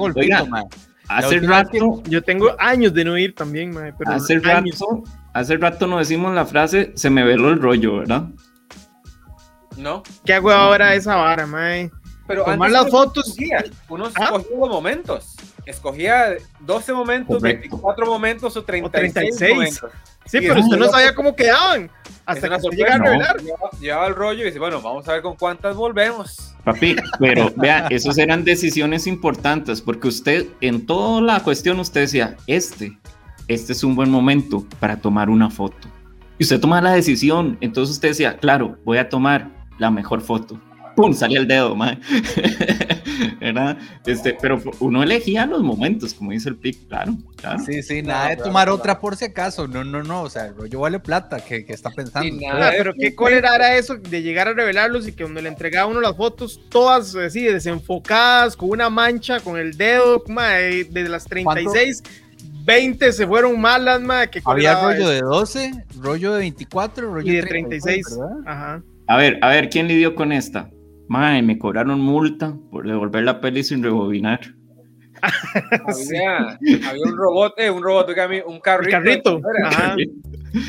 Hace 1.19 1.41
rato, 1.41 2.03
Yo 2.09 2.23
tengo 2.23 2.55
años 2.59 2.93
de 2.95 3.05
no 3.05 3.17
ir 3.19 3.35
también, 3.35 3.73
mae, 3.73 3.93
pero 3.93 4.13
hace 4.13 4.35
años. 4.45 4.79
rato, 4.81 5.03
hace 5.33 5.57
rato 5.57 5.87
nos 5.87 6.01
decimos 6.01 6.35
la 6.35 6.45
frase, 6.47 6.93
se 6.97 7.11
me 7.11 7.25
veló 7.25 7.51
el 7.51 7.61
rollo, 7.61 7.99
¿verdad? 7.99 8.25
¿No? 9.77 10.03
¿Qué 10.25 10.35
hago 10.35 10.51
ahora 10.51 10.95
esa 10.95 11.17
vara, 11.17 11.47
mae? 11.47 11.91
Pero 12.27 12.45
Tomar 12.45 12.69
antes 12.69 12.73
las 12.73 12.83
uno 12.83 12.91
fotos. 12.93 13.27
escogía, 13.29 13.65
Uno 13.89 14.09
¿Ah? 14.15 14.39
momentos. 14.69 15.37
Escogía 15.67 16.37
12 16.61 16.93
momentos, 16.93 17.37
Correcto. 17.39 17.61
24 17.61 18.07
momentos 18.07 18.57
o 18.57 18.63
36, 18.63 19.15
36. 19.15 19.55
momentos. 19.55 19.91
Sí, 20.27 20.39
Y 20.39 20.49
pero 20.49 20.61
usted 20.61 20.77
no 20.77 20.89
sabía 20.89 21.15
cómo 21.15 21.35
quedaban. 21.37 21.91
Hasta 22.27 22.49
que 22.49 22.77
llega 22.77 22.95
a 22.95 22.99
revelar. 22.99 23.41
Llevaba, 23.41 23.71
llevaba 23.79 24.07
el 24.07 24.15
rollo 24.15 24.43
y 24.43 24.47
dice, 24.47 24.59
bueno, 24.59 24.81
vamos 24.81 25.07
a 25.09 25.13
ver 25.13 25.23
con 25.23 25.37
cuántas 25.37 25.77
volvemos. 25.77 26.55
Papi, 26.65 26.97
pero 27.19 27.53
vea, 27.57 27.87
esas 27.91 28.17
eran 28.17 28.45
decisiones 28.45 29.07
importantes 29.07 29.83
porque 29.83 30.09
usted, 30.09 30.47
en 30.63 30.87
toda 30.87 31.21
la 31.21 31.41
cuestión, 31.41 31.79
usted 31.81 32.01
decía, 32.03 32.37
este, 32.47 32.99
este 33.49 33.75
es 33.75 33.85
un 33.85 33.95
buen 33.95 34.11
momento 34.11 34.65
para 34.81 34.97
tomar 34.97 35.29
una 35.29 35.51
foto. 35.51 35.89
Y 36.39 36.45
usted 36.45 36.59
toma 36.59 36.81
la 36.81 36.93
decisión, 36.93 37.59
entonces 37.61 37.97
usted 37.97 38.09
decía, 38.09 38.39
claro, 38.39 38.79
voy 38.85 38.97
a 38.97 39.11
tomar 39.11 39.51
la 39.79 39.91
mejor 39.91 40.23
foto. 40.23 40.59
¡Pum! 40.97 41.13
Salía 41.13 41.41
el 41.41 41.49
dedo, 41.49 41.77
mae. 41.77 41.99
¿Verdad? 43.41 43.79
Este, 44.07 44.37
pero 44.41 44.61
uno 44.81 45.03
elegía 45.03 45.47
los 45.47 45.63
momentos, 45.63 46.15
como 46.15 46.33
dice 46.33 46.49
el 46.49 46.57
pic, 46.57 46.89
claro, 46.89 47.17
claro. 47.37 47.59
Sí, 47.65 47.83
sí, 47.83 48.03
nada 48.03 48.31
de 48.31 48.37
tomar 48.37 48.67
claro. 48.67 48.75
otra 48.75 49.01
por 49.01 49.17
si 49.17 49.27
acaso. 49.27 49.67
No, 49.69 49.85
no, 49.85 50.03
no. 50.03 50.23
O 50.23 50.31
sea, 50.31 50.47
el 50.47 50.57
rollo 50.57 50.81
vale 50.81 51.01
plata. 51.01 51.41
que 51.41 51.65
está 51.69 51.91
pensando? 51.91 52.29
Sí, 52.29 52.47
nada. 52.47 52.73
pero 52.77 52.93
qué 52.95 53.15
cólera 53.15 53.55
era 53.55 53.77
eso 53.77 53.97
de 53.97 54.23
llegar 54.23 54.49
a 54.49 54.53
revelarlos 54.53 55.07
y 55.09 55.13
que 55.13 55.25
cuando 55.25 55.41
le 55.41 55.49
entregaba 55.49 55.87
uno 55.87 56.01
las 56.01 56.17
fotos, 56.17 56.61
todas 56.69 57.15
así 57.15 57.45
desenfocadas, 57.45 58.57
con 58.57 58.71
una 58.71 58.91
mancha, 58.91 59.41
con 59.41 59.59
el 59.59 59.77
dedo, 59.77 60.23
mae, 60.29 60.85
de 60.85 61.09
las 61.09 61.25
36, 61.25 62.03
20 62.65 63.13
se 63.13 63.27
fueron 63.27 63.61
malas, 63.61 64.01
mae, 64.01 64.31
qué 64.31 64.41
Había 64.45 64.81
rollo 64.83 64.95
eso. 64.95 65.09
de 65.11 65.21
12, 65.21 65.85
rollo 66.01 66.33
de 66.33 66.39
24, 66.41 67.13
rollo 67.13 67.33
y 67.33 67.37
de 67.37 67.43
36. 67.43 68.07
¿verdad? 68.19 68.37
Ajá. 68.47 68.83
A 69.07 69.17
ver, 69.19 69.39
a 69.43 69.49
ver, 69.49 69.69
¿quién 69.69 69.87
lidió 69.87 70.15
con 70.15 70.33
esta? 70.33 70.71
Mae, 71.09 71.43
me 71.43 71.59
cobraron 71.59 72.01
multa 72.01 72.55
por 72.71 72.87
devolver 72.87 73.25
la 73.25 73.41
peli 73.41 73.63
sin 73.63 73.83
rebobinar. 73.83 74.41
Había, 75.87 76.59
había 76.91 77.03
un 77.05 77.17
robot, 77.17 77.55
eh, 77.57 77.71
un 77.71 77.83
robot, 77.83 78.09
un 78.47 78.55
El 78.57 78.61
carrito. 78.61 78.91
carrito. 78.91 79.41
Ajá. 79.65 79.97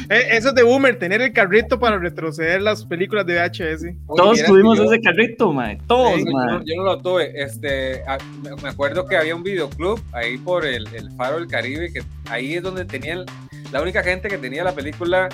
Eh, 0.10 0.27
Eso 0.32 0.50
es 0.50 0.56
de 0.56 0.63
boomer, 0.63 0.98
tener 0.98 1.22
el 1.22 1.34
carrito 1.34 1.77
para 1.80 1.98
retroceder 2.00 2.62
las 2.62 2.86
películas 2.86 3.25
de 3.25 3.36
VHS. 3.36 3.86
Todos 4.15 4.42
tuvimos 4.44 4.80
ese 4.80 5.01
carrito, 5.01 5.51
mae. 5.51 5.77
Todos, 5.88 6.15
Sí, 6.15 6.25
yo, 6.25 6.32
mae. 6.32 6.51
no, 6.54 6.63
yo 6.63 6.74
no 6.77 6.84
lo 6.84 6.98
tuve. 7.01 7.32
Este, 7.36 8.01
me, 8.44 8.56
me 8.63 8.70
acuerdo 8.70 9.06
que 9.06 9.18
había 9.18 9.36
un 9.36 9.44
videoclub 9.44 10.01
ahí 10.13 10.38
por 10.38 10.65
el, 10.65 10.88
el 10.96 11.12
Faro 11.18 11.36
del 11.38 11.48
Caribe, 11.48 11.92
que 11.92 12.01
ahí 12.30 12.54
es 12.56 12.63
donde 12.63 12.86
tenían 12.86 13.25
la 13.72 13.82
única 13.82 14.04
gente 14.04 14.30
que 14.30 14.38
tenía 14.38 14.63
la 14.63 14.74
película 14.74 15.27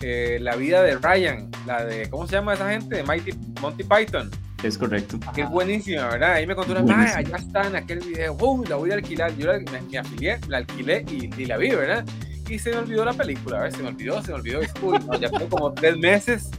eh, 0.00 0.38
La 0.40 0.56
vida 0.56 0.82
de 0.82 0.96
Ryan, 0.96 1.50
la 1.66 1.84
de, 1.84 2.08
¿cómo 2.10 2.26
se 2.26 2.32
llama 2.36 2.54
esa 2.54 2.70
gente? 2.70 2.96
De 2.96 3.02
Mighty, 3.02 3.32
Monty 3.60 3.84
Python, 3.84 4.30
Es 4.62 4.76
correcto. 4.78 5.18
que 5.34 5.42
es 5.42 5.50
buenísima, 5.50 6.08
¿verdad? 6.08 6.32
Ahí 6.34 6.46
me 6.46 6.54
contó 6.54 6.72
una, 6.72 6.80
Buenísima. 6.82 7.14
"Mae, 7.14 7.24
allá 7.26 7.36
está 7.36 7.66
en 7.66 7.76
aquel 7.76 8.00
video, 8.00 8.34
¡Wow! 8.34 8.64
la 8.68 8.76
voy 8.76 8.90
a 8.90 8.94
alquilar. 8.94 9.34
Yo 9.36 9.46
la, 9.52 9.58
me, 9.58 9.80
me 9.90 9.98
afilié, 9.98 10.38
la 10.48 10.58
alquilé 10.58 11.04
y, 11.10 11.30
y 11.40 11.46
la 11.46 11.56
vi, 11.56 11.70
¿verdad? 11.70 12.04
Y 12.48 12.58
se 12.58 12.70
me 12.70 12.76
olvidó 12.78 13.04
la 13.04 13.14
película, 13.14 13.58
¿verdad? 13.60 13.76
Se 13.76 13.82
me 13.82 13.88
olvidó, 13.88 14.20
se 14.22 14.28
me 14.28 14.34
olvidó. 14.34 14.62
Y, 14.62 14.66
uy, 14.82 14.98
no, 15.06 15.18
ya 15.18 15.30
tengo 15.30 15.48
como 15.48 15.72
tres 15.72 15.96
meses. 15.96 16.50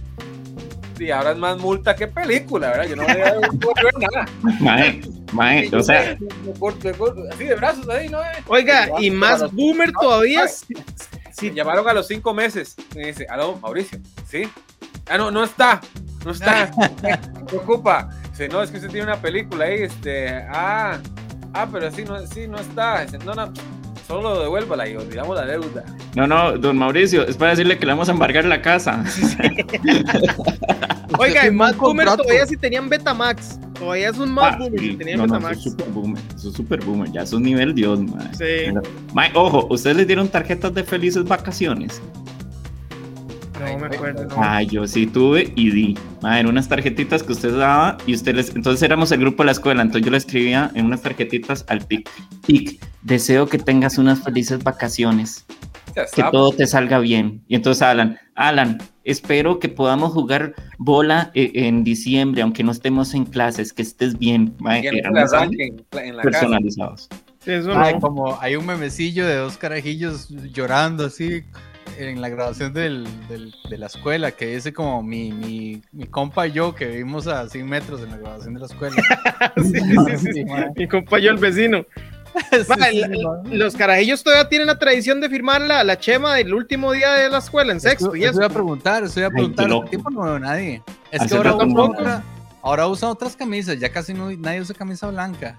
Y 0.98 1.12
ahora 1.12 1.32
es 1.32 1.38
más 1.38 1.58
multa 1.60 1.94
que 1.96 2.08
película, 2.08 2.70
¿verdad? 2.70 2.88
Yo 2.88 2.96
no 2.96 3.04
voy 3.04 3.12
a 3.22 3.34
no 3.36 3.60
puedo 3.60 3.74
ver 3.84 3.94
nada. 4.00 4.26
Mae, 4.62 5.02
mae, 5.34 5.70
o 5.76 5.84
sea, 5.84 6.18
así 7.34 7.44
de 7.44 7.56
brazos 7.56 7.88
ahí, 7.90 8.08
¿no? 8.08 8.20
Oiga, 8.48 8.88
y 9.00 9.12
más 9.12 9.52
boomer 9.52 9.92
todavía. 9.92 10.46
Si- 11.36 11.50
Me 11.50 11.56
llamaron 11.56 11.88
a 11.88 11.94
los 11.94 12.08
cinco 12.08 12.34
meses. 12.34 12.76
Me 12.96 13.08
dice, 13.08 13.26
aló, 13.30 13.58
Mauricio, 13.62 14.00
¿sí? 14.28 14.44
Ah, 15.10 15.18
no, 15.18 15.32
no 15.32 15.44
está, 15.44 15.82
no 16.24 16.32
está. 16.32 16.72
Me 17.04 17.18
preocupa. 17.46 18.10
Dice, 18.32 18.48
no, 18.50 18.62
es 18.62 18.72
que 18.72 18.78
usted 18.78 18.90
tiene 18.90 19.06
una 19.06 19.18
película 19.22 19.66
ahí, 19.66 19.84
este, 19.84 20.30
ah, 20.50 21.00
ah, 21.54 21.68
pero 21.72 21.92
sí, 21.92 22.04
no, 22.06 22.26
sí, 22.26 22.48
no 22.48 22.58
está. 22.58 23.04
Dice, 23.06 23.18
no, 23.20 23.34
no, 23.34 23.52
solo 24.08 24.42
devuélvala 24.42 24.88
y 24.88 24.96
olvidamos 24.96 25.36
la 25.36 25.46
deuda. 25.46 25.84
no, 26.16 26.28
no, 26.28 26.58
don 26.58 26.78
Mauricio, 26.78 27.28
es 27.28 27.38
para 27.38 27.52
decirle 27.52 27.78
que 27.78 27.86
le 27.86 27.92
vamos 27.94 28.10
a 28.10 28.14
embargar 28.14 28.46
la 28.46 28.62
casa. 28.62 29.04
Oiga, 31.18 31.44
boomer 31.50 31.76
contrato. 31.78 32.24
todavía 32.24 32.46
si 32.46 32.58
tenían 32.58 32.90
Betamax. 32.90 33.58
Todavía 33.78 34.14
son 34.14 34.32
más 34.32 34.54
Ah, 34.54 34.58
boomer 34.58 34.80
sí. 34.80 34.90
si 34.92 34.96
tenían 34.96 35.18
No, 35.20 35.28
no, 35.28 35.38
eso 35.38 35.50
es 35.52 35.62
super 35.64 35.90
boomer, 35.90 36.24
eso 36.36 36.50
es 36.50 36.56
super 36.56 36.84
boomer, 36.86 37.12
ya 37.12 37.22
es 37.24 37.34
un 37.34 37.44
nivel 37.44 37.76
Dios, 37.76 38.00
mae. 38.00 38.34
Sí. 38.36 38.74
Ojo, 39.34 39.68
¿ustedes 39.70 39.98
les 39.98 40.08
dieron 40.08 40.28
tarjetas 40.30 40.74
de 40.74 40.84
felices 40.84 41.24
vacaciones? 41.26 42.02
No 43.60 43.80
me 43.80 43.86
acuerdo. 43.96 44.26
no. 44.26 44.36
Ah, 44.38 44.62
yo 44.64 44.86
sí 44.88 45.08
tuve 45.08 45.52
y 45.56 45.72
di. 45.72 45.98
Mae, 46.22 46.40
eran 46.42 46.52
unas 46.52 46.68
tarjetitas 46.68 47.24
que 47.24 47.32
usted 47.34 47.58
daba 47.58 47.98
y 48.06 48.14
usted 48.14 48.36
les... 48.36 48.54
Entonces 48.56 48.82
éramos 48.84 49.12
el 49.12 49.20
grupo 49.22 49.44
de 49.44 49.48
la 49.48 49.52
escuela, 49.54 49.82
entonces 49.82 50.06
yo 50.06 50.12
le 50.12 50.18
escribía 50.18 50.72
en 50.76 50.86
unas 50.86 51.02
tarjetitas 51.02 51.66
al 51.70 51.80
PIC. 51.82 52.10
PIC, 52.46 52.82
deseo 53.04 53.48
que 53.48 53.58
tengas 53.58 53.98
unas 53.98 54.20
felices 54.22 54.64
vacaciones. 54.64 55.46
Que 56.14 56.24
todo 56.32 56.52
te 56.52 56.68
salga 56.68 57.00
bien. 57.00 57.44
Y 57.48 57.56
entonces 57.56 57.82
Alan, 57.82 58.20
Alan, 58.36 58.78
espero 59.04 59.60
que 59.60 59.70
podamos 59.70 60.12
jugar 60.14 60.54
bola 60.78 61.32
eh, 61.34 61.52
en 61.56 61.84
diciembre, 61.84 62.42
aunque 62.42 62.64
no 62.64 62.72
estemos 62.72 63.14
en 63.14 63.26
clases, 63.26 63.72
que 63.74 63.82
estés 63.82 64.18
bien. 64.20 64.56
Mensajes 64.60 65.34
arranque 65.34 65.74
en, 65.94 66.18
la 66.18 66.24
casa. 66.24 66.40
personalizados. 66.40 67.08
Sí, 67.40 67.52
eso 67.52 67.72
Ay, 67.78 67.94
no. 67.94 68.00
como 68.02 68.42
hay 68.42 68.56
un 68.56 68.66
memecillo 68.66 69.26
de 69.28 69.36
dos 69.36 69.58
carajillos 69.58 70.30
llorando 70.52 71.06
así 71.06 71.44
en 72.00 72.20
la 72.20 72.28
grabación 72.28 72.74
del, 72.74 73.06
del- 73.30 73.54
de 73.70 73.78
la 73.78 73.86
escuela 73.86 74.32
que 74.32 74.48
dice 74.56 74.74
como 74.74 75.02
mi, 75.04 75.32
mi, 75.32 75.82
mi 75.94 76.06
compa 76.08 76.48
y 76.48 76.54
yo 76.54 76.74
que 76.76 76.88
vivimos 76.88 77.28
a 77.28 77.48
100 77.48 77.66
metros 77.68 78.02
en 78.02 78.10
la 78.12 78.18
grabación 78.18 78.56
de 78.56 78.60
la 78.62 78.66
escuela. 78.66 78.96
Sí, 79.58 79.80
sí, 79.80 80.18
sí, 80.18 80.32
sí. 80.34 80.46
mae. 80.46 80.72
Mi 80.76 80.88
compañero 80.88 81.34
el 81.34 81.40
vecino. 81.40 81.86
Sí, 82.52 82.66
Ma, 82.78 82.88
sí, 82.88 83.02
mae. 83.02 83.56
los 83.58 83.76
carajillos 83.76 84.24
todavía 84.24 84.48
tienen 84.50 84.68
la 84.68 84.78
tradición 84.78 85.22
de 85.22 85.30
firmar 85.30 85.62
la, 85.62 85.84
la 85.84 85.98
chema 86.00 86.36
del 86.36 86.54
último 86.54 86.92
día 86.92 87.14
de 87.14 87.30
la 87.30 87.38
escuela, 87.40 87.72
en 87.72 87.80
sexto. 87.80 88.08
Eso, 88.08 88.16
y 88.16 88.24
eso 88.26 88.36
iba 88.38 88.46
a 88.48 88.50
preguntar, 88.50 89.04
iba 89.16 89.26
a 89.26 89.30
Ay, 89.30 89.34
preguntar. 89.34 89.90
tiempo 89.90 90.10
no 90.10 90.22
veo 90.24 90.36
a 90.36 90.40
nadie. 90.40 90.82
Es 91.12 91.22
Hace 91.22 91.30
que 91.30 91.36
ahora 91.38 91.56
otra- 91.56 92.24
ahora 92.62 92.88
usan 92.88 93.10
otras 93.10 93.36
camisas, 93.36 93.80
ya 93.80 93.90
casi 93.90 94.14
no, 94.14 94.32
nadie 94.32 94.62
usa 94.62 94.76
camisa 94.76 95.08
blanca. 95.10 95.58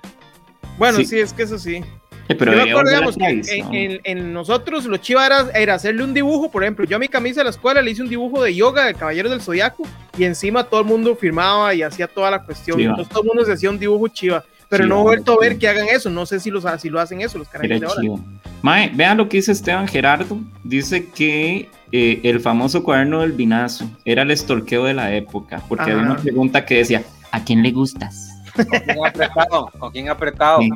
Bueno, 0.79 0.99
Sí. 0.99 1.07
sí. 1.07 1.19
es 1.19 1.33
que 1.33 1.45
eso 1.45 1.59
sí. 1.59 1.83
Pero 2.29 2.53
yo 2.53 2.65
me 2.65 2.71
acuerdo, 2.71 2.91
digamos, 2.91 3.17
que 3.17 3.25
en, 3.29 3.75
en- 3.75 4.01
en 4.03 4.33
nosotros 4.33 4.85
lo 4.87 4.97
chiva 4.97 5.25
era, 5.25 5.47
era 5.55 5.75
hacerle 5.75 6.03
un 6.03 6.13
dibujo, 6.13 6.51
por 6.51 6.65
ejemplo, 6.65 6.85
yo 6.85 6.97
a 6.97 6.99
mi 6.99 7.07
camisa 7.09 7.41
de 7.41 7.45
la 7.45 7.51
escuela 7.51 7.81
le 7.81 7.93
hice 7.93 8.03
un 8.03 8.09
dibujo 8.09 8.43
de 8.43 8.53
yoga 8.53 8.85
de 8.87 8.95
Caballeros 8.95 9.31
del 9.31 9.41
Zodiaco 9.41 9.85
y 10.19 10.25
encima 10.25 10.65
todo 10.65 10.81
el 10.81 10.87
mundo 10.87 11.15
firmaba 11.15 11.73
y 11.73 11.83
hacía 11.83 12.09
toda 12.09 12.31
la 12.33 12.43
cuestión. 12.45 12.79
Chiva. 12.79 12.91
Entonces 12.91 13.13
todo 13.13 13.23
el 13.23 13.29
mundo 13.29 13.45
se 13.45 13.53
hacía 13.53 13.71
un 13.71 13.79
dibujo 13.79 14.09
chiva. 14.09 14.45
Pero 14.69 14.87
no 14.87 15.01
he 15.01 15.03
vuelto 15.03 15.33
a 15.35 15.39
ver 15.41 15.59
que 15.59 15.69
hagan 15.69 15.87
eso. 15.89 16.11
No 16.11 16.27
sé 16.27 16.41
si, 16.41 16.51
los, 16.51 16.65
si 16.81 16.89
lo 16.91 17.01
hacen 17.01 17.21
eso 17.21 17.39
los 17.39 17.49
carajillos 17.49 17.81
de 17.81 17.87
Era 17.87 17.89
ahora. 17.89 18.03
chido. 18.03 18.21
Mae, 18.63 18.91
vean 18.95 19.17
lo 19.19 19.29
que 19.29 19.37
dice 19.37 19.53
Esteban 19.53 19.87
Gerardo. 19.87 20.39
Dice 20.65 21.09
que 21.11 21.69
eh, 21.93 22.21
el 22.25 22.41
famoso 22.41 22.83
cuaderno 22.83 23.21
del 23.21 23.33
vinazo 23.33 23.89
era 24.05 24.23
el 24.23 24.31
estorqueo 24.31 24.85
de 24.85 24.95
la 24.95 25.15
época, 25.15 25.63
porque 25.69 25.85
había 25.85 26.03
Ajá. 26.03 26.13
una 26.13 26.21
pregunta 26.21 26.65
que 26.65 26.79
decía, 26.79 27.03
¿a 27.31 27.45
quién 27.45 27.63
le 27.63 27.71
gustas? 27.71 28.31
¿Con 28.57 28.65
quién 28.67 29.07
apretado? 29.07 29.71
¿Con 29.79 29.93
quién 29.93 30.09
apretado? 30.09 30.61
Sí, 30.61 30.71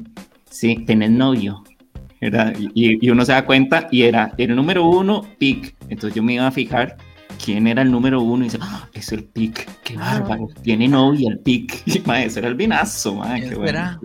sí, 0.51 0.85
tenés 0.87 1.11
novio. 1.11 1.65
¿verdad? 2.21 2.55
Y, 2.75 3.05
y 3.05 3.09
uno 3.11 3.25
se 3.25 3.33
da 3.33 3.47
cuenta 3.47 3.89
y 3.91 4.03
era 4.03 4.35
el 4.37 4.55
número 4.55 4.85
uno, 4.85 5.27
pic. 5.39 5.75
Entonces 5.89 6.15
yo 6.15 6.23
me 6.23 6.35
iba 6.35 6.47
a 6.47 6.51
fijar 6.51 6.99
quién 7.43 7.67
era 7.67 7.83
el 7.83 7.91
número 7.91 8.21
uno 8.21 8.45
y 8.45 8.49
dice, 8.49 8.59
"Ah, 8.61 8.89
es 8.93 9.13
el 9.13 9.25
pic, 9.25 9.69
qué 9.83 9.97
bárbaro, 9.97 10.49
tiene 10.63 10.89
novia 10.89 11.31
el 11.31 11.39
pic. 11.41 11.83
Y 11.87 12.01
mae, 12.07 12.27
ese 12.27 12.41
era 12.41 12.49
el 12.49 12.55
vinazo, 12.55 13.15
mae, 13.15 13.49
qué 13.49 13.55
bueno. 13.55 14.01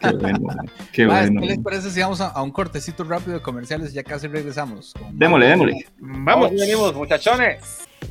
Qué 0.00 0.10
bueno, 0.10 0.38
mae, 0.40 0.56
qué 0.92 1.02
Ah, 1.04 1.06
bueno. 1.06 1.40
¿Qué 1.40 1.46
les 1.46 1.58
parece 1.60 1.90
si 1.90 2.00
vamos 2.00 2.20
a, 2.20 2.28
a 2.28 2.42
un 2.42 2.50
cortecito 2.50 3.04
rápido 3.04 3.34
de 3.34 3.42
comerciales? 3.42 3.92
Ya 3.92 4.02
casi 4.02 4.26
regresamos. 4.26 4.92
con- 4.98 5.16
Démosle, 5.18 5.46
démosle. 5.46 5.86
Vamos. 6.00 6.50
venimos, 6.50 6.94
muchachones. 6.94 7.60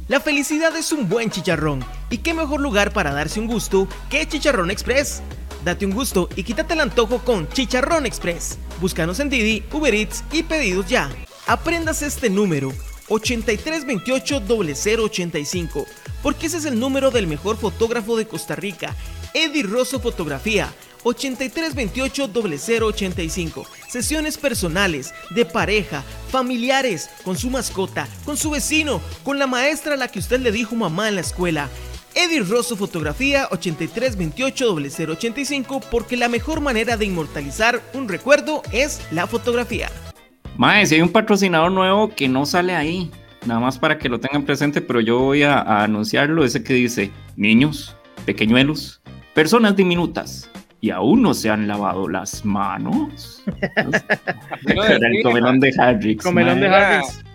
La 0.07 0.19
felicidad 0.21 0.75
es 0.77 0.91
un 0.93 1.09
buen 1.09 1.29
chicharrón. 1.29 1.83
¿Y 2.09 2.19
qué 2.19 2.33
mejor 2.33 2.61
lugar 2.61 2.91
para 2.93 3.11
darse 3.13 3.39
un 3.41 3.47
gusto 3.47 3.87
que 4.09 4.25
Chicharrón 4.27 4.71
Express? 4.71 5.21
Date 5.65 5.85
un 5.85 5.91
gusto 5.93 6.29
y 6.37 6.43
quítate 6.43 6.73
el 6.73 6.79
antojo 6.81 7.19
con 7.19 7.49
Chicharrón 7.49 8.05
Express. 8.05 8.57
Búscanos 8.79 9.19
en 9.19 9.29
Didi, 9.29 9.63
Uber 9.73 9.93
Eats 9.93 10.23
y 10.31 10.43
pedidos 10.43 10.87
ya. 10.87 11.09
Aprendas 11.47 12.01
este 12.01 12.29
número 12.29 12.71
8328-0085 13.09 15.85
porque 16.23 16.47
ese 16.47 16.57
es 16.57 16.65
el 16.65 16.79
número 16.79 17.11
del 17.11 17.27
mejor 17.27 17.57
fotógrafo 17.57 18.17
de 18.17 18.27
Costa 18.27 18.55
Rica, 18.55 18.95
Eddie 19.33 19.61
Rosso 19.63 19.99
Fotografía. 19.99 20.73
8328-0085. 21.03 23.65
Sesiones 23.87 24.37
personales, 24.37 25.13
de 25.29 25.45
pareja, 25.45 26.03
familiares, 26.29 27.09
con 27.23 27.37
su 27.37 27.49
mascota, 27.49 28.09
con 28.25 28.35
su 28.35 28.49
vecino, 28.49 28.99
con 29.23 29.39
la 29.39 29.47
maestra 29.47 29.93
a 29.93 29.97
la 29.97 30.09
que 30.09 30.19
usted 30.19 30.41
le 30.41 30.51
dijo 30.51 30.75
mamá 30.75 31.07
en 31.07 31.15
la 31.15 31.21
escuela. 31.21 31.69
Eddie 32.13 32.41
Rosso 32.41 32.75
Fotografía 32.75 33.47
8328-0085 33.51 35.81
porque 35.89 36.17
la 36.17 36.27
mejor 36.27 36.59
manera 36.59 36.97
de 36.97 37.05
inmortalizar 37.05 37.81
un 37.93 38.09
recuerdo 38.09 38.61
es 38.73 38.99
la 39.11 39.27
fotografía. 39.27 39.89
Mae, 40.57 40.85
si 40.85 40.95
hay 40.95 41.01
un 41.01 41.09
patrocinador 41.09 41.71
nuevo 41.71 42.09
que 42.09 42.27
no 42.27 42.45
sale 42.45 42.75
ahí, 42.75 43.11
nada 43.45 43.59
más 43.59 43.77
para 43.77 43.97
que 43.97 44.09
lo 44.09 44.19
tengan 44.19 44.43
presente, 44.43 44.81
pero 44.81 44.99
yo 45.01 45.19
voy 45.19 45.43
a, 45.43 45.59
a 45.59 45.83
anunciarlo, 45.83 46.43
ese 46.43 46.63
que 46.63 46.73
dice, 46.73 47.11
niños, 47.35 47.95
pequeñuelos, 48.25 49.01
personas 49.33 49.75
diminutas, 49.75 50.49
y 50.81 50.91
aún 50.91 51.21
no 51.21 51.33
se 51.33 51.49
han 51.49 51.67
lavado 51.67 52.07
las 52.07 52.45
manos. 52.45 53.43
No 54.65 54.83
Era 54.83 55.07
el 55.07 55.23
comelón 55.23 55.59
de 55.59 55.73
Harrix. 55.77 56.23
Comelón 56.23 56.61
de. 56.61 56.69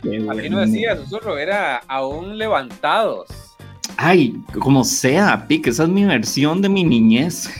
Qué 0.02 0.26
Aquí 0.30 0.48
no 0.48 0.60
decía 0.60 0.96
susurro, 0.96 1.38
era 1.38 1.78
aún 1.88 2.38
levantados. 2.38 3.28
Ay, 3.96 4.34
como 4.58 4.84
sea, 4.84 5.46
Pic, 5.46 5.66
esa 5.66 5.84
es 5.84 5.88
mi 5.88 6.04
versión 6.04 6.62
de 6.62 6.68
mi 6.68 6.84
niñez. 6.84 7.50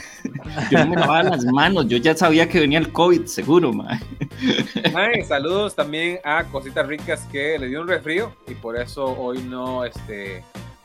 Yo 0.71 0.79
no 0.79 0.87
me 0.87 0.97
lavaba 0.97 1.23
las 1.25 1.45
manos, 1.45 1.87
yo 1.89 1.97
ya 1.99 2.17
sabía 2.17 2.49
que 2.49 2.61
venía 2.61 2.79
el 2.79 2.93
COVID, 2.93 3.27
seguro, 3.27 3.73
mae. 3.73 4.01
Mae, 4.93 5.25
saludos 5.25 5.75
también 5.75 6.19
a 6.25 6.45
Cositas 6.45 6.87
Ricas 6.87 7.27
que 7.31 7.59
le 7.59 7.69
dio 7.69 7.81
un 7.83 7.89
resfrío 7.89 8.35
y 8.49 8.55
por 8.55 8.77
eso 8.77 9.05
hoy 9.05 9.43
no 9.43 9.85
este, 9.85 10.43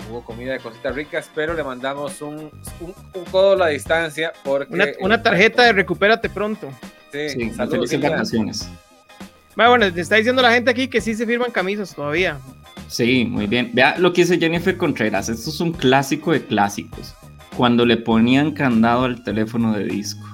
hubo 0.09 0.23
comida 0.23 0.53
de 0.53 0.59
Cositas 0.59 0.95
Ricas, 0.95 1.29
pero 1.33 1.53
le 1.53 1.63
mandamos 1.63 2.21
un, 2.21 2.51
un, 2.79 2.93
un 3.13 3.25
codo 3.31 3.53
a 3.53 3.55
la 3.55 3.67
distancia 3.67 4.33
porque... 4.43 4.73
Una, 4.73 4.85
una 4.99 5.23
tarjeta 5.23 5.63
de 5.63 5.73
recupérate 5.73 6.29
pronto. 6.29 6.69
Sí, 7.11 7.29
Sí, 7.29 7.49
saludos, 7.51 7.69
felices 7.71 7.89
Silvia. 7.91 8.09
vacaciones. 8.11 8.69
Bueno, 9.55 9.71
bueno, 9.71 9.89
le 9.89 10.01
está 10.01 10.15
diciendo 10.17 10.41
la 10.41 10.51
gente 10.51 10.69
aquí 10.69 10.87
que 10.87 11.01
sí 11.01 11.15
se 11.15 11.25
firman 11.25 11.51
camisas 11.51 11.95
todavía. 11.95 12.37
Sí, 12.87 13.25
muy 13.25 13.47
bien. 13.47 13.71
Vea 13.73 13.97
lo 13.97 14.13
que 14.13 14.21
dice 14.21 14.37
Jennifer 14.37 14.77
Contreras. 14.77 15.29
Esto 15.29 15.49
es 15.49 15.59
un 15.59 15.71
clásico 15.73 16.31
de 16.31 16.45
clásicos. 16.45 17.15
Cuando 17.57 17.85
le 17.85 17.97
ponían 17.97 18.51
candado 18.51 19.05
al 19.05 19.23
teléfono 19.23 19.73
de 19.73 19.83
disco. 19.85 20.25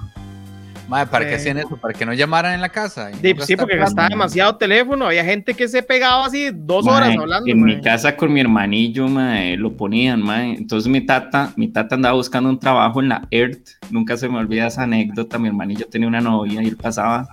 Madre, 0.86 1.06
¿para 1.10 1.24
qué 1.24 1.32
Eh. 1.32 1.36
hacían 1.36 1.56
eso? 1.56 1.78
¿Para 1.78 1.94
que 1.94 2.04
no 2.04 2.12
llamaran 2.12 2.52
en 2.52 2.60
la 2.60 2.68
casa? 2.68 3.10
Sí, 3.12 3.16
sí, 3.22 3.32
gastar 3.32 3.56
porque 3.56 3.76
gastaba 3.78 4.08
demasiado 4.10 4.56
teléfono. 4.56 5.06
Había 5.06 5.24
gente 5.24 5.54
que 5.54 5.66
se 5.66 5.82
pegaba 5.82 6.26
así 6.26 6.50
dos 6.52 6.86
horas 6.86 7.08
Mae, 7.08 7.18
hablando. 7.18 7.50
En 7.50 7.58
mae. 7.60 7.76
mi 7.76 7.80
casa 7.80 8.14
con 8.14 8.30
mi 8.30 8.40
hermanillo, 8.40 9.08
mae, 9.08 9.56
lo 9.56 9.74
ponían, 9.74 10.20
mae. 10.22 10.52
Entonces 10.58 10.86
mi 10.92 11.00
tata, 11.00 11.52
mi 11.56 11.68
tata 11.68 11.94
andaba 11.94 12.14
buscando 12.14 12.50
un 12.50 12.58
trabajo 12.58 13.00
en 13.00 13.08
la 13.08 13.26
ERT. 13.30 13.66
Nunca 13.90 14.18
se 14.18 14.28
me 14.28 14.36
olvida 14.36 14.66
esa 14.66 14.82
anécdota. 14.82 15.38
Mi 15.38 15.48
hermanillo 15.48 15.86
tenía 15.86 16.06
una 16.06 16.20
novia 16.20 16.62
y 16.62 16.66
él 16.66 16.76
pasaba 16.76 17.28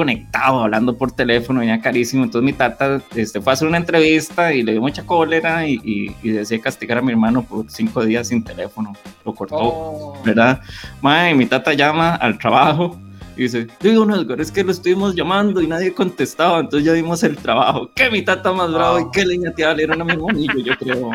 conectado, 0.00 0.60
hablando 0.62 0.96
por 0.96 1.12
teléfono, 1.12 1.62
ya 1.62 1.80
carísimo. 1.80 2.24
Entonces 2.24 2.44
mi 2.44 2.54
tata 2.54 3.02
este, 3.14 3.40
fue 3.40 3.52
a 3.52 3.54
hacer 3.54 3.68
una 3.68 3.76
entrevista 3.76 4.54
y 4.54 4.62
le 4.62 4.72
dio 4.72 4.80
mucha 4.80 5.04
cólera 5.04 5.66
y, 5.66 5.74
y, 5.84 6.16
y 6.22 6.30
decía 6.30 6.58
castigar 6.60 6.98
a 6.98 7.02
mi 7.02 7.12
hermano 7.12 7.42
por 7.42 7.70
cinco 7.70 8.04
días 8.04 8.28
sin 8.28 8.42
teléfono. 8.42 8.94
Lo 9.24 9.34
cortó. 9.34 9.56
Oh, 9.60 10.22
¿verdad? 10.24 10.60
Mae, 11.02 11.34
mi 11.34 11.44
tata 11.44 11.74
llama 11.74 12.14
al 12.14 12.38
trabajo 12.38 12.98
y 13.36 13.42
dice, 13.42 13.66
digo, 13.80 14.06
no, 14.06 14.20
es 14.34 14.50
que 14.50 14.64
lo 14.64 14.72
estuvimos 14.72 15.14
llamando 15.14 15.60
y 15.60 15.66
nadie 15.66 15.92
contestaba, 15.92 16.60
entonces 16.60 16.86
ya 16.86 16.92
dimos 16.94 17.22
el 17.22 17.36
trabajo. 17.36 17.90
¿Qué 17.94 18.10
mi 18.10 18.22
tata 18.22 18.52
más 18.52 18.72
bravo 18.72 19.00
y 19.00 19.10
qué 19.12 19.24
leña 19.26 19.52
te 19.52 19.74
dieron 19.74 20.00
a 20.00 20.04
mi 20.04 20.12
hermanillo? 20.12 20.58
Yo 20.58 20.76
creo, 20.78 21.10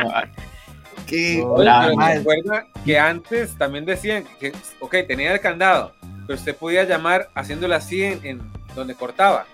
Oh. 1.44 1.64
¿se 1.64 2.20
acuerda 2.20 2.66
que 2.84 2.98
antes 2.98 3.56
también 3.58 3.86
decían 3.86 4.24
que, 4.40 4.54
ok, 4.80 4.96
tenía 5.08 5.34
el 5.34 5.40
candado, 5.40 5.92
pero 6.26 6.40
usted 6.40 6.56
podía 6.56 6.84
llamar 6.84 7.30
haciéndolo 7.36 7.76
así 7.76 8.04
en, 8.04 8.20
en 8.26 8.42
donde 8.76 8.96
cortaba? 8.96 9.46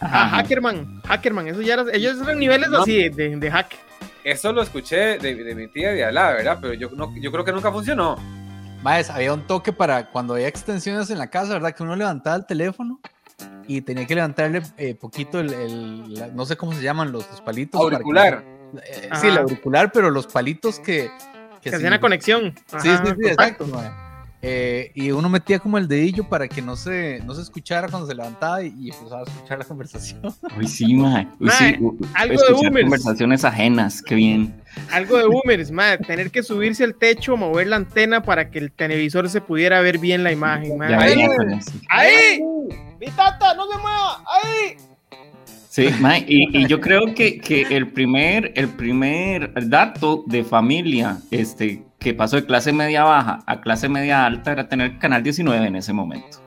Ah, 0.00 0.24
Ajá. 0.26 0.36
Hackerman, 0.38 1.00
Hackerman, 1.02 1.48
eso 1.48 1.62
ya 1.62 1.74
era, 1.74 1.84
ellos 1.92 2.20
eran 2.22 2.38
niveles 2.38 2.68
No. 2.70 2.82
así 2.82 3.08
de, 3.08 3.36
de 3.36 3.50
hack. 3.50 3.74
Eso 4.24 4.52
lo 4.52 4.62
escuché 4.62 5.18
de, 5.18 5.34
de 5.34 5.54
mi 5.54 5.68
tía 5.68 5.90
de 5.92 6.04
Alá, 6.04 6.32
¿verdad? 6.32 6.58
Pero 6.60 6.74
yo, 6.74 6.90
no, 6.90 7.12
yo 7.20 7.32
creo 7.32 7.44
que 7.44 7.52
nunca 7.52 7.72
funcionó. 7.72 8.16
Maes, 8.82 9.10
había 9.10 9.32
un 9.32 9.46
toque 9.46 9.72
para 9.72 10.10
cuando 10.10 10.34
había 10.34 10.48
extensiones 10.48 11.10
en 11.10 11.18
la 11.18 11.28
casa, 11.28 11.52
¿verdad? 11.54 11.72
Que 11.74 11.82
uno 11.82 11.94
levantaba 11.96 12.36
el 12.36 12.46
teléfono 12.46 13.00
y 13.66 13.80
tenía 13.80 14.06
que 14.06 14.14
levantarle 14.14 14.62
eh, 14.76 14.94
poquito 14.94 15.40
el, 15.40 15.52
el- 15.52 16.14
la- 16.14 16.26
no 16.28 16.44
sé 16.46 16.56
cómo 16.56 16.72
se 16.72 16.82
llaman 16.82 17.12
los, 17.12 17.28
los 17.30 17.40
palitos. 17.40 17.80
para 17.80 17.90
que- 17.90 17.94
Auricular. 17.96 18.44
eh, 18.84 19.08
sí, 19.20 19.28
el 19.28 19.38
auricular, 19.38 19.90
pero 19.92 20.10
los 20.10 20.26
palitos 20.26 20.78
que... 20.80 21.10
Que 21.60 21.70
sí- 21.70 21.76
hacían 21.76 21.92
la 21.92 22.00
conexión. 22.00 22.54
Sí, 22.80 22.88
Ajá, 22.88 23.04
sí, 23.06 23.12
sí, 23.20 23.28
exacto. 23.28 23.64
exacto. 23.64 23.66
mae. 23.68 23.90
Eh, 24.44 24.90
y 24.96 25.12
uno 25.12 25.28
metía 25.28 25.60
como 25.60 25.78
el 25.78 25.86
dedillo 25.86 26.28
para 26.28 26.48
que 26.48 26.60
no 26.60 26.74
se, 26.74 27.20
no 27.24 27.32
se 27.32 27.42
escuchara 27.42 27.86
cuando 27.86 28.08
se 28.08 28.14
levantaba 28.16 28.60
y, 28.64 28.74
y 28.76 28.90
empezaba 28.90 29.20
a 29.20 29.22
escuchar 29.22 29.58
la 29.60 29.64
conversación. 29.64 30.20
Uy, 30.58 30.66
sí, 30.66 30.94
mae. 30.94 31.28
Uy, 31.38 31.48
sí. 31.50 31.76
algo 32.14 32.42
de 32.42 32.52
boomers. 32.52 32.82
conversaciones 32.82 33.44
ajenas, 33.44 34.02
qué 34.02 34.16
bien. 34.16 34.52
Algo 34.90 35.16
de 35.16 35.26
boomers, 35.26 35.70
madre, 35.70 35.98
tener 35.98 36.32
que 36.32 36.42
subirse 36.42 36.82
al 36.82 36.96
techo, 36.96 37.36
mover 37.36 37.68
la 37.68 37.76
antena 37.76 38.24
para 38.24 38.50
que 38.50 38.58
el 38.58 38.72
televisor 38.72 39.30
se 39.30 39.40
pudiera 39.40 39.80
ver 39.80 39.98
bien 39.98 40.24
la 40.24 40.32
imagen, 40.32 40.76
madre. 40.76 41.16
Ya 41.16 41.60
Ahí, 41.88 42.40
mi 42.98 43.06
tata, 43.14 43.54
no 43.54 43.70
se 43.70 43.78
mueva, 43.78 44.24
ahí. 44.42 44.76
Sí, 45.68 45.88
mae, 46.00 46.24
y, 46.26 46.58
y 46.58 46.66
yo 46.66 46.80
creo 46.80 47.14
que, 47.14 47.38
que 47.38 47.62
el 47.62 47.92
primer, 47.92 48.52
el 48.56 48.68
primer 48.68 49.52
dato 49.68 50.24
de 50.26 50.42
familia 50.42 51.18
este, 51.30 51.84
que 52.02 52.14
pasó 52.14 52.36
de 52.36 52.44
clase 52.44 52.72
media 52.72 53.04
baja 53.04 53.38
a 53.46 53.60
clase 53.60 53.88
media 53.88 54.24
alta 54.26 54.52
era 54.52 54.68
tener 54.68 54.98
canal 54.98 55.22
19 55.22 55.66
en 55.66 55.76
ese 55.76 55.92
momento. 55.92 56.38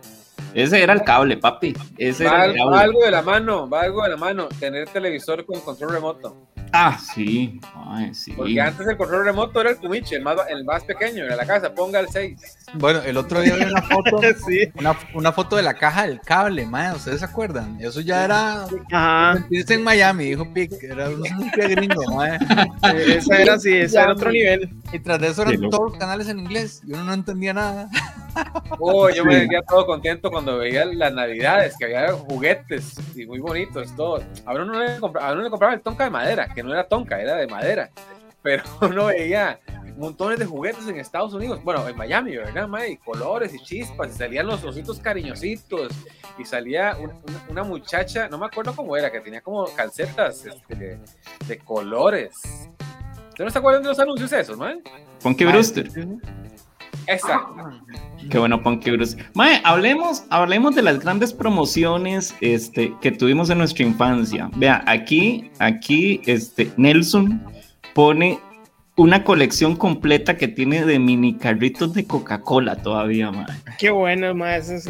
Ese 0.54 0.82
era 0.82 0.94
el 0.94 1.04
cable, 1.04 1.38
papi. 1.38 1.74
Ese 1.98 2.24
Va, 2.26 2.32
era 2.36 2.46
el 2.46 2.56
cable. 2.56 2.72
va 2.76 2.82
algo 2.82 3.04
de 3.04 3.12
la 3.12 3.22
mano, 3.22 3.70
va 3.70 3.82
algo 3.82 4.04
de 4.04 4.10
la 4.10 4.18
mano. 4.18 4.48
Tener 4.60 4.88
televisor 4.90 5.46
con 5.46 5.60
control 5.62 5.92
remoto. 5.92 6.36
Ah, 6.78 7.00
sí. 7.00 7.62
Ay, 7.88 8.14
sí. 8.14 8.34
Porque 8.34 8.60
antes 8.60 8.86
el 8.86 8.98
control 8.98 9.24
remoto 9.24 9.62
era 9.62 9.70
el 9.70 9.78
Kumichi, 9.78 10.16
el 10.16 10.24
más, 10.24 10.36
el 10.50 10.66
más 10.66 10.84
pequeño, 10.84 11.24
era 11.24 11.38
la 11.38 11.46
casa, 11.46 11.74
ponga 11.74 12.02
el 12.02 12.10
6. 12.10 12.38
Bueno, 12.74 13.02
el 13.02 13.16
otro 13.16 13.40
día 13.40 13.56
vi 13.56 13.64
una 13.64 13.82
foto, 13.82 14.20
Sí. 14.46 14.70
una, 14.78 14.94
una 15.14 15.32
foto 15.32 15.56
de 15.56 15.64
la 15.64 15.76
caja 15.76 16.06
del 16.06 16.20
cable, 16.20 16.66
mae, 16.66 16.94
¿ustedes 16.94 17.20
se 17.20 17.26
acuerdan? 17.26 17.78
Eso 17.80 18.02
ya 18.02 18.26
era 18.26 18.66
Ajá. 18.92 19.46
en 19.50 19.84
Miami, 19.84 20.26
dijo 20.26 20.52
Pic, 20.54 20.74
era 20.84 21.10
un 21.10 21.22
gringo. 21.56 22.24
Eh, 22.26 22.38
Esa 23.18 23.38
era 23.38 23.54
así, 23.54 23.74
ese 23.74 23.98
era 23.98 24.12
otro 24.12 24.30
nivel. 24.32 24.70
Y 24.92 25.00
tras 25.00 25.20
de 25.22 25.28
eso 25.30 25.44
eran 25.44 25.70
todos 25.70 25.92
los 25.92 25.98
canales 26.00 26.28
en 26.28 26.40
inglés 26.40 26.82
y 26.86 26.92
uno 26.92 27.06
no 27.06 27.14
entendía 27.14 27.54
nada. 27.54 27.90
Oh, 28.80 29.10
yo 29.10 29.24
me 29.26 29.32
sentía 29.40 29.62
todo 29.62 29.86
contento 29.86 30.30
cuando 30.32 30.58
veía 30.58 30.86
las 30.86 31.14
navidades, 31.14 31.76
que 31.78 31.86
había 31.86 32.12
juguetes 32.14 32.96
y 33.16 33.26
muy 33.26 33.40
bonitos, 33.40 33.96
todo. 33.96 34.22
A 34.46 34.54
uno, 34.54 34.66
no 34.66 34.80
le 34.84 35.00
compraba, 35.00 35.30
a 35.30 35.34
uno 35.34 35.42
le 35.44 35.50
compraba 35.50 35.74
el 35.74 35.82
tonka 35.82 36.04
de 36.06 36.10
madera, 36.10 36.48
que 36.54 36.62
no 36.64 36.74
era 36.74 36.88
tonka, 36.88 37.22
era 37.22 37.36
de 37.36 37.48
madera. 37.48 37.90
Pero 38.42 38.64
uno 38.82 39.06
veía 39.08 39.60
montones 39.98 40.38
de 40.40 40.46
juguetes 40.46 40.86
en 40.88 40.98
Estados 41.00 41.34
Unidos, 41.34 41.64
bueno, 41.64 41.88
en 41.88 41.96
Miami, 41.96 42.36
¿verdad, 42.36 42.68
mae? 42.68 42.92
Y 42.92 42.98
colores 42.98 43.54
y 43.54 43.60
chispas, 43.60 44.10
y 44.14 44.18
salían 44.18 44.46
los 44.48 44.62
ositos 44.64 45.00
cariñositos, 45.00 45.94
y 46.38 46.44
salía 46.44 46.98
un- 47.00 47.12
una, 47.12 47.44
una 47.50 47.64
muchacha, 47.64 48.28
no 48.28 48.38
me 48.38 48.46
acuerdo 48.46 48.76
cómo 48.76 48.98
era, 48.98 49.10
que 49.10 49.22
tenía 49.22 49.40
como 49.40 49.64
calcetas 49.74 50.46
este, 50.46 50.76
de, 50.76 51.00
de 51.48 51.58
colores. 51.60 52.34
¿Ustedes 53.30 53.46
no 53.46 53.50
se 53.50 53.58
acuerdan 53.60 53.84
de 53.84 53.90
los 53.90 54.00
anuncios 54.00 54.32
esos, 54.34 54.58
mae? 54.58 54.80
Punky 55.22 55.46
Brewster. 55.46 55.90
Exacto. 57.08 57.56
Qué 58.30 58.38
bueno, 58.38 58.62
Punky. 58.62 58.92
Mae, 59.34 59.62
hablemos, 59.64 60.24
hablemos 60.30 60.76
de 60.76 60.82
las 60.82 61.00
grandes 61.00 61.34
promociones 61.34 62.34
este, 62.42 62.94
que 63.02 63.12
tuvimos 63.12 63.50
en 63.50 63.60
nuestra 63.60 63.86
infancia. 63.86 64.50
Vea, 64.56 64.84
aquí, 64.88 65.52
aquí, 65.60 66.22
este, 66.26 66.72
Nelson 66.78 67.44
pone 67.94 68.40
una 68.98 69.26
colección 69.26 69.76
completa 69.76 70.38
que 70.38 70.48
tiene 70.48 70.86
de 70.86 71.00
mini 71.00 71.36
carritos 71.36 71.94
de 71.94 72.06
Coca-Cola 72.06 72.78
todavía, 72.78 73.30
mae. 73.30 73.46
Qué 73.78 73.90
bueno, 73.90 74.34
ma, 74.34 74.56
eso 74.56 74.74
es, 74.74 74.86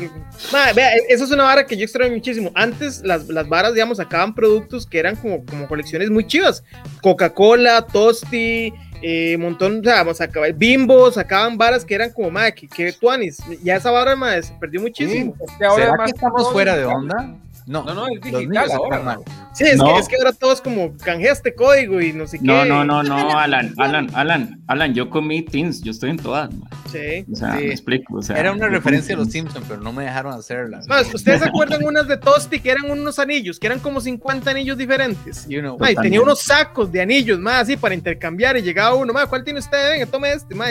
vea, 0.76 0.92
eso 1.10 1.24
es 1.24 1.32
una 1.32 1.44
vara 1.44 1.66
que 1.66 1.76
yo 1.76 1.86
extraño 1.86 2.14
muchísimo. 2.14 2.52
Antes 2.54 3.02
las, 3.04 3.28
las 3.30 3.50
varas, 3.50 3.74
digamos, 3.74 3.98
sacaban 3.98 4.36
productos 4.36 4.86
que 4.86 5.00
eran 5.00 5.16
como, 5.16 5.44
como 5.46 5.68
colecciones 5.68 6.12
muy 6.12 6.28
chivas. 6.28 6.64
Coca-Cola, 7.02 7.88
Tosti, 7.88 8.72
eh, 9.02 9.38
montón, 9.38 9.80
o 9.80 9.84
sea, 9.84 10.14
sacaban 10.14 10.58
Bimbo, 10.58 11.12
sacaban 11.12 11.58
varas 11.58 11.86
que 11.86 11.96
eran 11.96 12.12
como, 12.12 12.32
ma, 12.32 12.52
que, 12.52 12.68
que 12.68 12.94
tuanis. 12.94 13.38
Ya 13.64 13.76
esa 13.76 13.92
vara, 13.92 14.16
ma, 14.16 14.42
se 14.42 14.54
perdió 14.54 14.82
muchísimo. 14.82 15.36
Es 15.40 15.52
que 15.58 15.66
ahora 15.66 15.76
¿Será 15.76 15.90
además 15.90 16.12
que 16.12 16.16
estamos 16.16 16.52
fuera 16.52 16.78
de 16.78 16.86
onda? 16.86 17.36
No, 17.68 17.84
No, 17.84 17.94
no, 17.96 18.08
es 18.08 18.32
los 18.32 18.40
digital 18.42 18.72
ahora. 18.72 18.98
están 18.98 19.06
mal. 19.06 19.20
Sí, 19.54 19.64
es, 19.64 19.78
No. 19.78 19.86
que, 19.94 20.00
es 20.02 20.08
que 20.08 20.16
ahora 20.18 20.34
todo 20.34 20.52
es 20.54 20.62
como 20.62 20.96
canje 20.98 21.30
este 21.30 21.56
código 21.56 22.00
y 22.02 22.14
no 22.14 22.28
sé 22.28 22.38
qué. 22.40 22.46
No, 22.46 22.64
no, 22.66 22.84
no, 22.86 23.02
no, 23.04 23.38
Alan, 23.40 23.74
Alan, 23.78 24.10
Alan, 24.14 24.62
Alan, 24.68 24.94
yo 24.94 25.10
comí 25.10 25.42
Teens, 25.42 25.82
yo 25.82 25.92
estoy 25.92 26.12
en 26.12 26.18
todas, 26.18 26.54
mae. 26.54 26.70
Sí. 26.92 27.26
O 27.32 27.36
sea, 27.36 27.58
Sí. 27.58 27.66
me 27.66 27.72
explico, 27.72 28.18
o 28.18 28.22
sea. 28.22 28.38
Era 28.38 28.52
una 28.52 28.68
referencia 28.68 29.16
a 29.16 29.18
los 29.18 29.30
Simpsons, 29.32 29.66
pero 29.68 29.82
no 29.82 29.92
me 29.94 30.04
dejaron 30.04 30.34
hacerla. 30.34 30.82
Más, 30.88 31.12
¿ustedes 31.14 31.42
se 31.42 31.48
acuerdan 31.48 31.84
unas 31.86 32.08
de 32.08 32.18
Tosti 32.18 32.60
que 32.60 32.70
eran 32.72 32.90
unos 32.92 33.18
anillos, 33.18 33.60
que 33.60 33.68
eran 33.68 33.80
como 33.80 34.00
50 34.02 34.52
anillos 34.52 34.78
diferentes? 34.78 35.48
You 35.48 35.62
know. 35.62 35.78
Ma, 35.80 35.92
y 35.92 35.96
tenía 35.96 36.22
unos 36.22 36.42
sacos 36.42 36.92
de 36.92 37.02
anillos, 37.02 37.40
más 37.40 37.64
así 37.64 37.78
para 37.78 37.96
intercambiar 37.96 38.58
y 38.58 38.62
llegaba 38.62 38.96
uno, 38.96 39.12
ma, 39.14 39.26
¿cuál 39.26 39.44
tiene 39.44 39.60
usted? 39.60 39.92
Venga, 39.92 40.06
tome 40.06 40.32
este, 40.34 40.54
ma, 40.54 40.68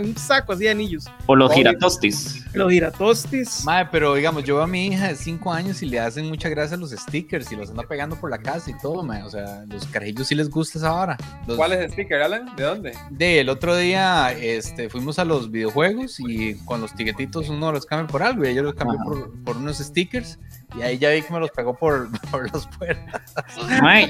un 0.00 0.16
saco 0.16 0.52
así 0.52 0.64
de 0.64 0.70
anillos. 0.70 1.04
O 1.26 1.34
los 1.36 1.48
Obvio. 1.50 1.56
giratostis. 1.58 2.44
Los 2.54 2.70
giratostis. 2.72 3.64
Mae, 3.64 3.86
pero 3.92 4.14
digamos, 4.14 4.44
yo 4.44 4.54
veo 4.56 4.64
a 4.64 4.66
mi 4.66 4.86
hija 4.86 5.08
de 5.08 5.16
5 5.16 5.52
años 5.52 5.82
y 5.82 5.86
le 5.86 6.00
hacen 6.00 6.24
mucha 6.38 6.48
gracia 6.50 6.76
los 6.76 6.92
stickers 6.92 7.50
y 7.50 7.56
los 7.56 7.70
anda 7.70 7.82
pegando 7.82 8.14
por 8.14 8.30
la 8.30 8.38
casa 8.38 8.70
y 8.70 8.74
todo, 8.80 9.02
mae. 9.02 9.24
O 9.24 9.28
sea, 9.30 9.64
los 9.68 9.84
carajillos 9.86 10.28
sí 10.28 10.36
les 10.36 10.48
gusta 10.48 10.78
esa 10.78 10.92
vara. 10.92 11.16
Los- 11.48 11.56
¿Cuál 11.56 11.72
es 11.72 11.80
el 11.80 11.90
sticker, 11.90 12.22
Alan? 12.22 12.54
¿De 12.54 12.62
dónde? 12.62 12.92
De 13.10 13.40
el 13.40 13.48
otro 13.48 13.76
día 13.76 14.30
este, 14.32 14.88
fuimos 14.88 15.18
a 15.18 15.24
los 15.24 15.50
videojuegos 15.50 16.20
y 16.20 16.54
con 16.64 16.80
los 16.80 16.94
tiquetitos 16.94 17.48
uno 17.48 17.72
los 17.72 17.84
cambia 17.86 18.06
por 18.06 18.22
algo 18.22 18.44
y 18.44 18.50
ella 18.50 18.62
los 18.62 18.74
cambió 18.74 19.00
Ajá. 19.00 19.04
por, 19.08 19.44
por 19.44 19.56
unos 19.56 19.78
stickers 19.78 20.38
y 20.78 20.82
ahí 20.82 20.96
ya 20.98 21.10
vi 21.10 21.22
que 21.22 21.32
me 21.32 21.40
los 21.40 21.50
pegó 21.50 21.74
por, 21.74 22.08
por 22.30 22.52
las 22.54 22.68
puertas. 22.68 23.34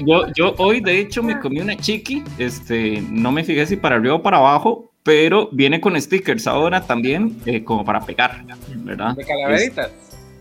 Yo, 0.05 0.27
yo 0.35 0.53
hoy 0.59 0.81
de 0.81 0.99
hecho 0.99 1.23
me 1.23 1.39
comí 1.39 1.61
una 1.61 1.75
chiqui, 1.75 2.23
este, 2.37 3.01
no 3.09 3.31
me 3.31 3.43
fijé 3.43 3.65
si 3.65 3.75
para 3.75 3.95
arriba 3.95 4.13
o 4.15 4.21
para 4.21 4.37
abajo, 4.37 4.91
pero 5.01 5.49
viene 5.51 5.81
con 5.81 5.99
stickers 5.99 6.45
ahora 6.45 6.81
también, 6.85 7.39
eh, 7.47 7.63
como 7.63 7.83
para 7.83 8.01
pegar, 8.01 8.45
¿verdad? 8.75 9.15
De 9.15 9.25
calaveritas. 9.25 9.89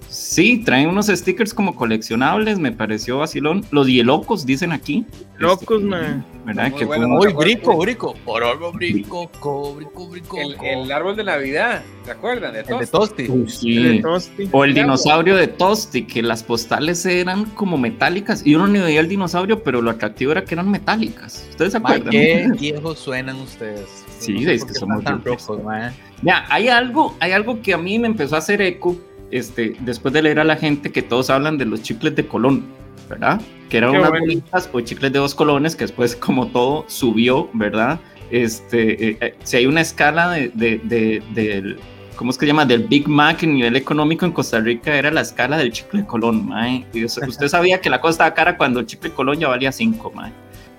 Sí, 0.08 0.62
traen 0.64 0.88
unos 0.88 1.06
stickers 1.08 1.52
como 1.52 1.76
coleccionables, 1.76 2.58
me 2.58 2.72
pareció 2.72 3.18
vacilón. 3.18 3.64
Los 3.70 3.86
hielocos 3.86 4.46
dicen 4.46 4.72
aquí. 4.72 5.04
Locos, 5.38 5.78
Este, 5.78 5.78
man. 5.78 6.24
¿Verdad? 6.46 6.70
Muy 6.70 6.78
que 6.78 6.84
bueno, 6.86 7.08
muy 7.08 7.26
Uy, 7.26 7.32
brico, 7.34 7.76
brico. 7.76 8.14
Por 8.24 8.42
algo, 8.42 8.72
brico, 8.72 9.30
co, 9.38 9.74
brico, 9.74 10.08
brico. 10.08 10.38
El, 10.38 10.56
co. 10.56 10.64
el 10.64 10.90
árbol 10.90 11.14
de 11.14 11.24
Navidad, 11.24 11.82
¿se 12.04 12.10
acuerdan? 12.10 12.54
De 12.54 12.60
El 12.60 12.78
de. 12.78 12.86
Tosti. 12.86 13.28
Sí. 13.48 13.76
El 13.76 13.82
de 13.96 14.02
Tosti. 14.02 14.48
O 14.50 14.64
el 14.64 14.72
dinosaurio 14.74 15.36
de 15.36 15.46
Tosti, 15.46 16.04
que 16.06 16.22
las 16.22 16.42
postales 16.42 17.04
eran 17.04 17.44
como 17.46 17.76
metálicas 17.76 18.46
y 18.46 18.54
uno 18.54 18.66
ni 18.66 18.78
veía 18.78 19.00
el 19.00 19.08
dinosaurio, 19.08 19.62
pero 19.62 19.82
lo 19.82 19.90
atractivo 19.90 20.32
era 20.32 20.44
que 20.44 20.54
eran 20.54 20.70
metálicas. 20.70 21.46
¿Ustedes 21.50 21.72
se 21.72 21.78
acuerdan? 21.78 22.10
qué 22.10 22.48
viejos 22.58 22.98
suenan 22.98 23.36
ustedes. 23.36 23.86
Sí, 24.18 24.32
No 24.32 24.40
sé 24.40 24.54
es 24.54 24.64
que 24.64 24.74
somos 24.74 25.04
tan 25.04 25.22
rojos, 25.22 25.62
ma. 25.62 25.92
Ya, 26.22 26.46
hay 26.48 26.68
algo, 26.68 27.14
hay 27.20 27.32
algo 27.32 27.60
que 27.62 27.74
a 27.74 27.78
mí 27.78 27.98
me 27.98 28.08
empezó 28.08 28.34
a 28.34 28.38
hacer 28.38 28.60
eco 28.62 28.96
este, 29.30 29.76
después 29.80 30.12
de 30.14 30.22
leer 30.22 30.40
a 30.40 30.44
la 30.44 30.56
gente 30.56 30.90
que 30.92 31.02
todos 31.02 31.30
hablan 31.30 31.58
de 31.58 31.64
los 31.64 31.82
chicles 31.82 32.14
de 32.16 32.26
Colón, 32.26 32.64
¿verdad? 33.08 33.40
Que 33.68 33.78
eran 33.78 33.92
Qué 33.92 33.98
unas 33.98 34.10
bueno. 34.10 34.24
bolitas 34.26 34.68
o 34.72 34.80
chicles 34.80 35.12
de 35.12 35.18
dos 35.18 35.34
colones 35.34 35.76
que 35.76 35.84
después, 35.84 36.16
como 36.16 36.48
todo, 36.48 36.84
subió, 36.88 37.48
¿verdad? 37.52 38.00
Este, 38.30 39.08
eh, 39.10 39.16
eh, 39.20 39.34
si 39.42 39.56
hay 39.56 39.66
una 39.66 39.80
escala 39.80 40.30
de, 40.30 40.48
de- 40.54 40.80
de- 40.84 41.22
del, 41.34 41.78
¿cómo 42.16 42.30
es 42.30 42.36
que 42.36 42.44
se 42.44 42.48
llama? 42.48 42.66
Del 42.66 42.84
Big 42.84 43.08
Mac 43.08 43.42
en 43.42 43.54
nivel 43.54 43.74
económico 43.76 44.26
en 44.26 44.32
Costa 44.32 44.60
Rica 44.60 44.94
era 44.94 45.10
la 45.10 45.22
escala 45.22 45.56
del 45.56 45.72
chicle 45.72 46.00
de 46.02 46.06
Colón, 46.06 46.46
mae. 46.46 46.84
Y 46.92 47.04
eso- 47.04 47.20
usted 47.26 47.48
sabía 47.48 47.80
que 47.80 47.88
la 47.90 48.00
cosa 48.00 48.10
estaba 48.12 48.34
cara 48.34 48.56
cuando 48.58 48.80
el 48.80 48.86
chicle 48.86 49.10
de 49.10 49.14
Colón 49.14 49.38
ya 49.38 49.48
valía 49.48 49.72
5, 49.72 50.12
mae. 50.14 50.32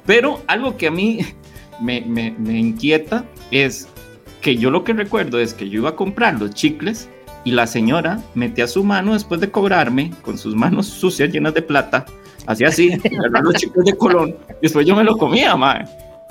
Pero 0.06 0.42
algo 0.48 0.78
que 0.78 0.88
a 0.88 0.92
mí 0.92 1.20
me, 1.82 2.02
me- 2.02 2.36
me 2.38 2.60
inquieta 2.60 3.26
es 3.52 3.88
que 4.42 4.56
yo 4.56 4.70
lo 4.72 4.84
que 4.84 4.94
recuerdo 4.94 5.40
es 5.40 5.54
que 5.54 5.68
yo 5.70 5.80
iba 5.82 5.90
a 5.90 5.96
comprar 5.96 6.40
los 6.40 6.52
chicles 6.54 7.10
y 7.44 7.52
la 7.52 7.68
señora 7.68 8.22
metía 8.36 8.68
su 8.68 8.84
mano 8.84 9.14
después 9.14 9.42
de 9.42 9.52
cobrarme 9.52 10.12
con 10.22 10.38
sus 10.38 10.56
manos 10.56 10.88
sucias 10.88 11.32
llenas 11.32 11.54
de 11.54 11.62
plata, 11.62 12.06
hacía 12.48 12.68
así, 12.68 12.92
agarraba 13.18 13.42
los 13.42 13.56
chicles 13.56 13.86
de 13.86 13.96
colón 13.96 14.36
y 14.50 14.64
después 14.64 14.86
yo 14.86 14.96
me 14.96 15.04
lo 15.04 15.18
comía, 15.18 15.56
mae. 15.56 15.86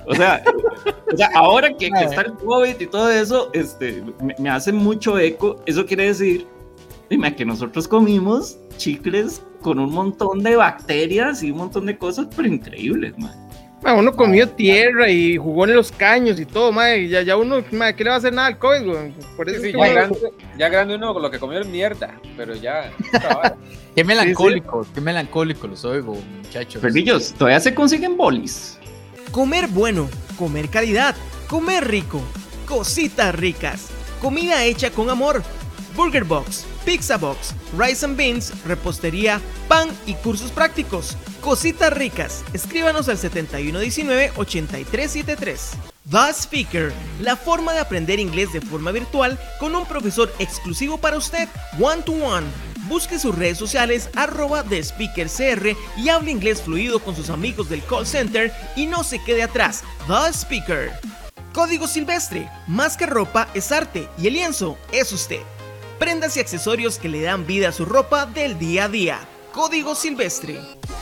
O 0.06 0.14
sea, 0.14 0.42
o 1.12 1.16
sea, 1.16 1.30
ahora 1.34 1.68
que, 1.68 1.90
que 1.90 2.04
está 2.04 2.22
el 2.22 2.32
COVID 2.32 2.80
y 2.80 2.86
todo 2.86 3.10
eso, 3.10 3.50
este, 3.52 4.02
me, 4.22 4.34
me 4.38 4.48
hace 4.48 4.72
mucho 4.72 5.18
eco. 5.18 5.62
Eso 5.66 5.84
quiere 5.84 6.06
decir, 6.06 6.46
dime, 7.10 7.34
que 7.36 7.44
nosotros 7.44 7.86
comimos 7.86 8.58
chicles 8.78 9.42
con 9.60 9.78
un 9.78 9.92
montón 9.92 10.42
de 10.42 10.56
bacterias 10.56 11.42
y 11.42 11.50
un 11.50 11.58
montón 11.58 11.84
de 11.84 11.98
cosas, 11.98 12.26
pero 12.34 12.48
increíbles, 12.48 13.18
mae. 13.18 13.47
Ma, 13.82 13.94
uno 13.94 14.12
comió 14.12 14.48
tierra 14.48 15.08
y 15.08 15.36
jugó 15.36 15.64
en 15.64 15.74
los 15.76 15.92
caños 15.92 16.40
y 16.40 16.44
todo, 16.46 16.72
ma, 16.72 16.94
y 16.96 17.08
ya, 17.08 17.22
ya 17.22 17.36
uno, 17.36 17.62
ma, 17.70 17.92
¿qué 17.92 18.02
le 18.02 18.10
va 18.10 18.16
a 18.16 18.18
hacer 18.18 18.32
nada 18.32 18.48
al 18.48 18.58
COVID, 18.58 18.84
güey? 18.84 19.12
Por 19.36 19.48
eso 19.48 19.60
Sí, 19.60 19.68
es 19.68 19.72
sí, 19.72 19.72
que 19.72 19.78
ya, 19.78 19.84
uno- 19.84 19.92
grande, 19.94 20.18
ya 20.58 20.68
grande 20.68 20.94
uno 20.96 21.12
con 21.14 21.22
lo 21.22 21.30
que 21.30 21.38
comió 21.38 21.60
es 21.60 21.66
mierda, 21.66 22.14
pero 22.36 22.54
ya. 22.56 22.90
Qué 23.94 24.04
melancólico, 24.04 24.86
qué 24.94 25.00
melancólico 25.00 25.66
los 25.66 25.84
oigo, 25.84 26.16
muchachos. 26.44 26.80
Perrillos, 26.80 27.32
todavía 27.34 27.58
se 27.58 27.74
consiguen 27.74 28.16
bolis. 28.16 28.78
Comer 29.32 29.66
bueno, 29.68 30.08
comer 30.38 30.68
calidad, 30.68 31.16
comer 31.48 31.86
rico, 31.88 32.20
cositas 32.66 33.34
ricas, 33.34 33.88
comida 34.20 34.64
hecha 34.64 34.90
con 34.90 35.10
amor. 35.10 35.42
Burger 35.96 36.22
Box, 36.22 36.64
Pizza 36.88 37.18
Box, 37.18 37.54
Rice 37.76 38.02
and 38.02 38.16
Beans, 38.16 38.50
repostería, 38.64 39.42
pan 39.68 39.90
y 40.06 40.14
cursos 40.14 40.50
prácticos. 40.50 41.18
Cositas 41.42 41.92
ricas. 41.92 42.42
Escríbanos 42.54 43.10
al 43.10 43.18
7119-8373. 43.18 45.58
The 46.10 46.32
Speaker, 46.32 46.94
la 47.20 47.36
forma 47.36 47.74
de 47.74 47.80
aprender 47.80 48.18
inglés 48.18 48.54
de 48.54 48.62
forma 48.62 48.90
virtual 48.90 49.38
con 49.60 49.74
un 49.74 49.84
profesor 49.84 50.32
exclusivo 50.38 50.96
para 50.96 51.18
usted, 51.18 51.46
one 51.78 52.00
to 52.04 52.12
one. 52.12 52.46
Busque 52.88 53.18
sus 53.18 53.34
redes 53.34 53.58
sociales 53.58 54.08
arroba 54.16 54.64
CR 54.64 55.76
y 55.98 56.08
hable 56.08 56.30
inglés 56.30 56.62
fluido 56.62 57.00
con 57.00 57.14
sus 57.14 57.28
amigos 57.28 57.68
del 57.68 57.84
call 57.84 58.06
center 58.06 58.50
y 58.76 58.86
no 58.86 59.04
se 59.04 59.22
quede 59.22 59.42
atrás. 59.42 59.84
The 60.06 60.32
Speaker. 60.32 60.90
Código 61.52 61.86
Silvestre, 61.86 62.50
más 62.66 62.96
que 62.96 63.04
ropa 63.04 63.46
es 63.52 63.72
arte 63.72 64.08
y 64.16 64.28
el 64.28 64.32
lienzo 64.32 64.78
es 64.90 65.12
usted. 65.12 65.42
Prendas 65.98 66.36
y 66.36 66.40
accesorios 66.40 66.98
que 66.98 67.08
le 67.08 67.22
dan 67.22 67.44
vida 67.44 67.70
a 67.70 67.72
su 67.72 67.84
ropa 67.84 68.24
del 68.24 68.56
día 68.56 68.84
a 68.84 68.88
día. 68.88 69.18
Código 69.52 69.96
Silvestre. 69.96 70.60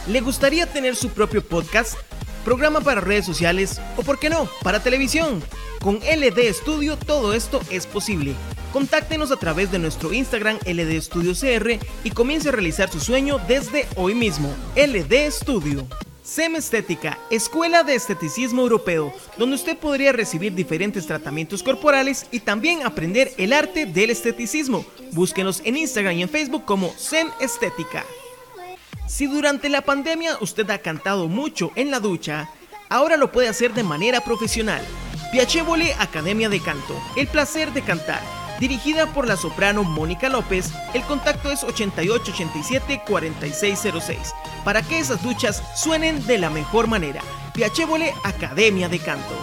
¿Le 0.08 0.22
gustaría 0.22 0.64
tener 0.64 0.96
su 0.96 1.10
propio 1.10 1.46
podcast? 1.46 1.98
Programa 2.46 2.80
para 2.80 3.02
redes 3.02 3.26
sociales 3.26 3.78
o, 3.98 4.02
por 4.02 4.18
qué 4.18 4.30
no, 4.30 4.48
para 4.62 4.82
televisión. 4.82 5.42
Con 5.82 5.96
LD 5.96 6.50
Studio 6.54 6.96
todo 6.96 7.34
esto 7.34 7.60
es 7.70 7.86
posible. 7.86 8.32
Contáctenos 8.72 9.30
a 9.32 9.36
través 9.36 9.70
de 9.70 9.78
nuestro 9.78 10.14
Instagram 10.14 10.58
LD 10.64 10.98
Studio 11.02 11.34
CR 11.34 11.78
y 12.02 12.10
comience 12.12 12.48
a 12.48 12.52
realizar 12.52 12.90
su 12.90 13.00
sueño 13.00 13.38
desde 13.46 13.86
hoy 13.96 14.14
mismo. 14.14 14.48
LD 14.76 15.30
Studio. 15.30 15.86
SEM 16.26 16.56
Estética, 16.56 17.20
Escuela 17.30 17.84
de 17.84 17.94
Esteticismo 17.94 18.62
Europeo, 18.62 19.14
donde 19.38 19.54
usted 19.54 19.78
podría 19.78 20.10
recibir 20.10 20.52
diferentes 20.52 21.06
tratamientos 21.06 21.62
corporales 21.62 22.26
y 22.32 22.40
también 22.40 22.84
aprender 22.84 23.32
el 23.38 23.52
arte 23.52 23.86
del 23.86 24.10
esteticismo. 24.10 24.84
Búsquenos 25.12 25.62
en 25.64 25.76
Instagram 25.76 26.16
y 26.16 26.22
en 26.22 26.28
Facebook 26.28 26.64
como 26.64 26.92
SEM 26.96 27.28
Estética. 27.40 28.04
Si 29.06 29.28
durante 29.28 29.68
la 29.68 29.82
pandemia 29.82 30.36
usted 30.40 30.68
ha 30.70 30.78
cantado 30.78 31.28
mucho 31.28 31.70
en 31.76 31.92
la 31.92 32.00
ducha, 32.00 32.50
ahora 32.88 33.16
lo 33.16 33.30
puede 33.30 33.46
hacer 33.46 33.72
de 33.72 33.84
manera 33.84 34.20
profesional. 34.20 34.84
Piacevole 35.30 35.94
Academia 35.94 36.48
de 36.48 36.58
Canto, 36.58 37.00
el 37.14 37.28
placer 37.28 37.72
de 37.72 37.82
cantar. 37.82 38.35
Dirigida 38.58 39.06
por 39.06 39.28
la 39.28 39.36
soprano 39.36 39.84
Mónica 39.84 40.30
López, 40.30 40.72
el 40.94 41.02
contacto 41.02 41.50
es 41.50 41.62
8887-4606, 41.64 44.16
para 44.64 44.80
que 44.82 44.98
esas 44.98 45.22
duchas 45.22 45.62
suenen 45.74 46.26
de 46.26 46.38
la 46.38 46.48
mejor 46.48 46.86
manera. 46.86 47.20
Piacevole 47.52 48.14
Academia 48.24 48.88
de 48.88 48.98
Canto. 48.98 49.36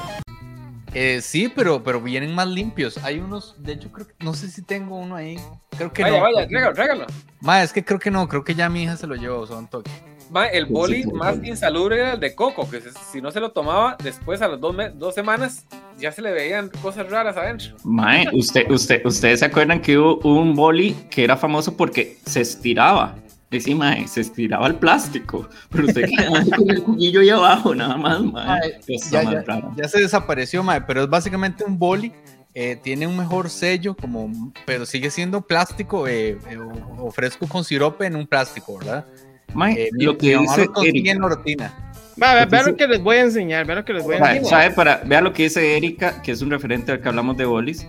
Eh, 0.95 1.21
sí, 1.21 1.51
pero, 1.53 1.83
pero 1.83 2.01
vienen 2.01 2.33
más 2.33 2.47
limpios. 2.47 2.97
Hay 3.03 3.19
unos, 3.19 3.55
de 3.57 3.73
hecho, 3.73 3.91
creo 3.91 4.07
que, 4.07 4.13
no 4.19 4.33
sé 4.33 4.49
si 4.49 4.61
tengo 4.61 4.95
uno 4.95 5.15
ahí. 5.15 5.39
Creo 5.77 5.91
que 5.91 6.03
vaya, 6.03 6.17
no. 6.17 6.23
vaya, 6.23 6.47
tráigalo, 6.47 6.73
tráigalo. 6.73 7.07
Ma, 7.39 7.63
es 7.63 7.73
que 7.73 7.83
creo 7.83 7.99
que 7.99 8.11
no, 8.11 8.27
creo 8.27 8.43
que 8.43 8.55
ya 8.55 8.69
mi 8.69 8.83
hija 8.83 8.97
se 8.97 9.07
lo 9.07 9.15
llevó, 9.15 9.45
son 9.47 9.67
toque. 9.67 9.91
Ma, 10.29 10.47
el 10.47 10.65
boli 10.65 11.03
sí, 11.03 11.09
más 11.13 11.35
sí. 11.41 11.49
insalubre 11.49 11.97
era 11.99 12.13
el 12.13 12.19
de 12.19 12.33
Coco, 12.33 12.67
que 12.69 12.81
si 13.11 13.21
no 13.21 13.29
se 13.31 13.39
lo 13.39 13.51
tomaba, 13.51 13.95
después 14.03 14.41
a 14.41 14.47
las 14.47 14.59
dos, 14.59 14.75
dos 14.95 15.13
semanas 15.13 15.65
ya 15.99 16.11
se 16.11 16.21
le 16.21 16.31
veían 16.31 16.69
cosas 16.81 17.09
raras 17.09 17.37
adentro. 17.37 17.75
Mae, 17.83 18.27
usted, 18.33 18.69
usted, 18.71 19.05
ustedes 19.05 19.39
se 19.41 19.45
acuerdan 19.45 19.81
que 19.81 19.97
hubo 19.97 20.19
un 20.23 20.55
boli 20.55 20.93
que 21.09 21.23
era 21.23 21.37
famoso 21.37 21.75
porque 21.77 22.17
se 22.25 22.41
estiraba. 22.41 23.15
Sí, 23.59 23.75
mae, 23.75 24.07
se 24.07 24.21
estiraba 24.21 24.65
el 24.65 24.75
plástico. 24.75 25.47
Pero 25.69 25.85
usted 25.85 26.09
quedaba 26.09 26.43
con 26.55 26.69
el 26.71 26.81
cuchillo 26.81 27.19
ahí 27.21 27.29
abajo, 27.29 27.75
nada 27.75 27.95
más, 27.97 28.19
mae. 28.21 28.45
Mae, 28.47 28.79
Cosa 28.87 29.09
Ya, 29.11 29.23
más 29.23 29.45
ya- 29.45 29.71
ya 29.77 29.87
se 29.87 29.99
desapareció, 30.01 30.63
ma, 30.63 30.83
pero 30.87 31.03
es 31.03 31.09
básicamente 31.09 31.63
un 31.63 31.77
boli. 31.77 32.11
eh, 32.55 32.75
tiene 32.83 33.07
un 33.07 33.17
mejor 33.17 33.49
sello, 33.49 33.95
como, 33.95 34.29
pero 34.67 34.85
sigue 34.85 35.09
siendo 35.09 35.41
plástico 35.41 36.07
eh, 36.07 36.37
eh, 36.51 36.57
o, 36.57 37.05
o 37.07 37.11
fresco 37.11 37.47
con 37.47 37.63
sirope 37.63 38.05
en 38.05 38.15
un 38.15 38.27
plástico, 38.27 38.77
¿verdad? 38.77 39.05
Mae, 39.53 39.73
Eh, 39.83 39.89
lo 39.93 40.17
que 40.17 40.37
dice 40.37 40.67
Erika. 40.83 41.73
Va, 42.21 42.33
ve- 42.35 42.41
Lo 42.41 42.45
que 42.45 42.51
vea 42.51 42.61
lo 42.61 42.67
sí- 42.69 42.75
que 42.75 42.87
les 42.87 43.01
voy 43.01 43.15
a 43.17 43.21
enseñar, 43.21 43.65
vea 43.65 43.75
lo 43.77 43.85
que 43.85 43.93
les 43.93 44.03
voy 44.03 44.15
a 44.15 44.17
enseñar. 44.19 44.45
sabe 44.45 44.71
para, 44.71 44.97
vea 45.05 45.21
lo 45.21 45.33
que 45.33 45.43
dice 45.43 45.77
Erika, 45.77 46.21
que 46.21 46.31
es 46.31 46.41
un 46.41 46.51
referente 46.51 46.91
al 46.91 47.01
que 47.01 47.07
hablamos 47.09 47.37
de 47.37 47.45
bolis. 47.45 47.87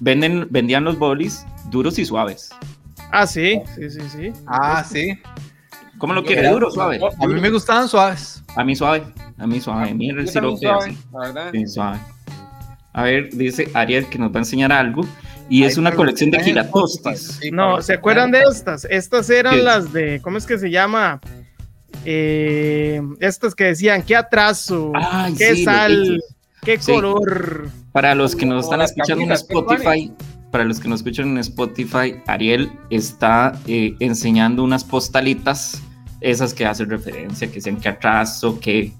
Venden, 0.00 0.46
vendían 0.50 0.84
los 0.84 0.98
bolis 0.98 1.44
duros 1.70 1.98
y 1.98 2.04
suaves. 2.04 2.50
Ah, 3.10 3.26
sí, 3.26 3.60
sí, 3.74 3.90
sí, 3.90 4.00
sí. 4.10 4.32
Ah, 4.46 4.82
sí. 4.84 5.18
¿Cómo 5.98 6.14
lo 6.14 6.24
quiere? 6.24 6.40
Era- 6.42 6.50
¿Duro 6.52 6.68
o 6.68 6.70
suave? 6.70 6.98
A 7.20 7.26
mí 7.26 7.40
me 7.40 7.50
gustaban 7.50 7.88
suaves. 7.88 8.42
A 8.56 8.64
mí 8.64 8.74
suave. 8.74 9.02
A 9.38 9.46
mí 9.46 9.60
suave. 9.60 9.94
Mira 9.94 10.20
el 10.20 10.26
Yo 10.26 10.32
también 10.32 10.56
sirope 10.58 10.66
suave, 10.66 10.90
así. 10.90 10.98
la 11.12 11.18
verdad. 11.20 11.50
Sí, 11.52 11.66
suave. 11.66 11.98
A 12.94 13.02
ver, 13.04 13.30
dice 13.34 13.70
Ariel 13.74 14.06
que 14.06 14.18
nos 14.18 14.30
va 14.32 14.36
a 14.36 14.38
enseñar 14.40 14.72
algo. 14.72 15.02
Y 15.48 15.64
es 15.64 15.76
una 15.76 15.92
colección 15.92 16.30
de 16.30 16.42
sí, 16.42 17.50
No, 17.50 17.82
¿se 17.82 17.94
acuerdan 17.94 18.30
de 18.30 18.42
estas? 18.42 18.86
Estas 18.88 19.28
eran 19.30 19.56
¿Qué? 19.56 19.62
las 19.62 19.92
de, 19.92 20.20
¿cómo 20.22 20.38
es 20.38 20.46
que 20.46 20.58
se 20.58 20.70
llama? 20.70 21.20
Eh, 22.04 23.00
estas 23.20 23.54
que 23.54 23.64
decían, 23.64 24.02
qué 24.02 24.16
atraso, 24.16 24.92
Ay, 24.94 25.34
qué 25.34 25.54
sí, 25.56 25.64
sal, 25.64 26.22
qué 26.62 26.78
Sí. 26.80 26.92
color. 26.92 27.68
Para 27.92 28.14
los 28.14 28.34
que 28.34 28.46
nos 28.46 28.64
están 28.64 28.80
escuchando 28.80 29.22
en 29.22 29.28
camisas, 29.28 29.46
¿qué 29.48 29.54
Spotify, 29.54 30.12
para 30.50 30.64
los 30.64 30.80
que 30.80 30.88
nos 30.88 31.00
escuchan 31.00 31.28
en 31.28 31.38
Spotify, 31.38 32.16
Ariel 32.26 32.72
está 32.90 33.52
eh, 33.66 33.94
enseñando 34.00 34.64
unas 34.64 34.84
postalitas, 34.84 35.80
esas 36.20 36.54
que 36.54 36.64
hacen 36.66 36.88
referencia, 36.88 37.50
que 37.50 37.60
sean 37.60 37.76
que 37.78 37.88
atraso, 37.88 38.58
que, 38.60 38.92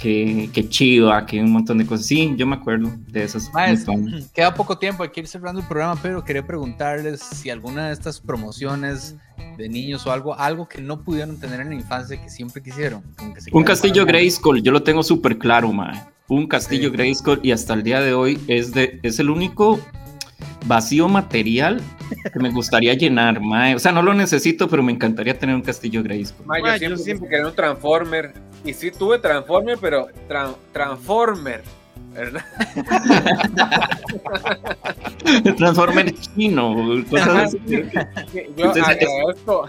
que, 0.00 0.48
que 0.52 0.68
chiva, 0.68 1.26
que 1.26 1.40
un 1.40 1.50
montón 1.52 1.78
de 1.78 1.86
cosas. 1.86 2.06
Sí, 2.06 2.32
yo 2.36 2.46
me 2.46 2.56
acuerdo 2.56 2.90
de 3.08 3.24
esas. 3.24 3.50
Ma, 3.52 3.66
es- 3.70 3.86
muy 3.86 3.96
buenas. 4.02 4.28
Queda 4.34 4.54
poco 4.54 4.78
tiempo, 4.78 5.02
hay 5.02 5.10
que 5.10 5.20
ir 5.20 5.26
cerrando 5.26 5.60
el 5.60 5.66
programa, 5.66 5.98
pero 6.00 6.24
quería 6.24 6.46
preguntarles 6.46 7.20
si 7.20 7.50
alguna 7.50 7.88
de 7.88 7.92
estas 7.92 8.20
promociones 8.20 9.16
de 9.56 9.68
niños 9.68 10.06
o 10.06 10.12
algo, 10.12 10.38
algo 10.38 10.68
que 10.68 10.80
no 10.80 11.02
pudieron 11.02 11.38
tener 11.38 11.60
en 11.60 11.68
la 11.70 11.74
infancia 11.74 12.20
que 12.20 12.28
siempre 12.30 12.62
quisieron. 12.62 13.02
como 13.16 13.34
que 13.34 13.40
se 13.40 13.50
Un 13.52 13.64
castillo 13.64 14.06
Grayskull, 14.06 14.62
yo 14.62 14.72
lo 14.72 14.82
tengo 14.82 15.02
súper 15.02 15.36
claro, 15.38 15.72
mae. 15.72 16.00
un 16.28 16.46
castillo 16.46 16.90
Grayskull 16.92 17.40
y 17.42 17.50
hasta 17.52 17.74
el 17.74 17.82
día 17.82 18.00
de 18.00 18.14
hoy 18.14 18.38
es, 18.46 18.72
de, 18.72 19.00
es 19.02 19.18
el 19.18 19.30
único 19.30 19.80
vacío 20.66 21.08
material 21.08 21.80
que 22.32 22.38
me 22.40 22.50
gustaría 22.50 22.94
llenar, 22.94 23.40
mae. 23.40 23.74
O 23.74 23.78
sea, 23.78 23.92
no 23.92 24.02
lo 24.02 24.12
necesito, 24.14 24.68
pero 24.68 24.82
me 24.82 24.92
encantaría 24.92 25.38
tener 25.38 25.54
un 25.56 25.62
castillo 25.62 26.02
Grayskull. 26.02 26.46
Ma, 26.46 26.58
yo 26.58 26.62
Ma, 26.64 26.72
yo 26.74 26.78
siempre, 26.78 27.02
siempre- 27.04 27.28
quería 27.30 27.46
un 27.46 27.54
Transformer. 27.54 28.32
Y 28.64 28.74
sí 28.74 28.90
tuve 28.90 29.18
Transformer, 29.18 29.78
pero 29.80 30.08
tran- 30.28 30.56
Transformer. 30.72 31.62
¿verdad? 32.12 32.42
Transformer 35.56 36.12
chino, 36.14 36.74
cosas 37.10 37.54
así. 37.54 37.58
Yo 38.56 38.70
agradezco. 38.70 39.66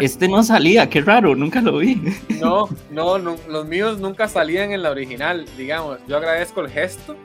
Este 0.00 0.28
no 0.28 0.42
salía, 0.42 0.88
qué 0.88 1.00
raro, 1.00 1.34
nunca 1.34 1.60
lo 1.60 1.78
vi. 1.78 2.00
No, 2.40 2.68
no, 2.90 3.18
no, 3.18 3.36
los 3.48 3.66
míos 3.66 3.98
nunca 3.98 4.28
salían 4.28 4.72
en 4.72 4.82
la 4.82 4.90
original, 4.90 5.46
digamos. 5.56 5.98
Yo 6.08 6.16
agradezco 6.16 6.60
el 6.62 6.70
gesto, 6.70 7.16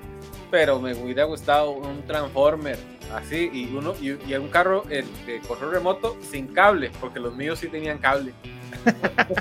pero 0.50 0.80
me 0.80 0.94
hubiera 0.94 1.24
gustado 1.26 1.72
un 1.72 2.02
Transformer 2.06 2.78
así 3.15 3.50
y 3.54 3.74
uno 3.76 3.93
y, 4.02 4.10
y 4.30 4.34
un 4.36 4.47
carro 4.50 4.84
de 4.88 5.06
control 5.47 5.71
remoto 5.71 6.17
sin 6.30 6.47
cable, 6.47 6.91
porque 7.00 7.19
los 7.19 7.36
míos 7.36 7.60
sí 7.60 7.67
tenían 7.67 7.97
cable. 7.97 8.34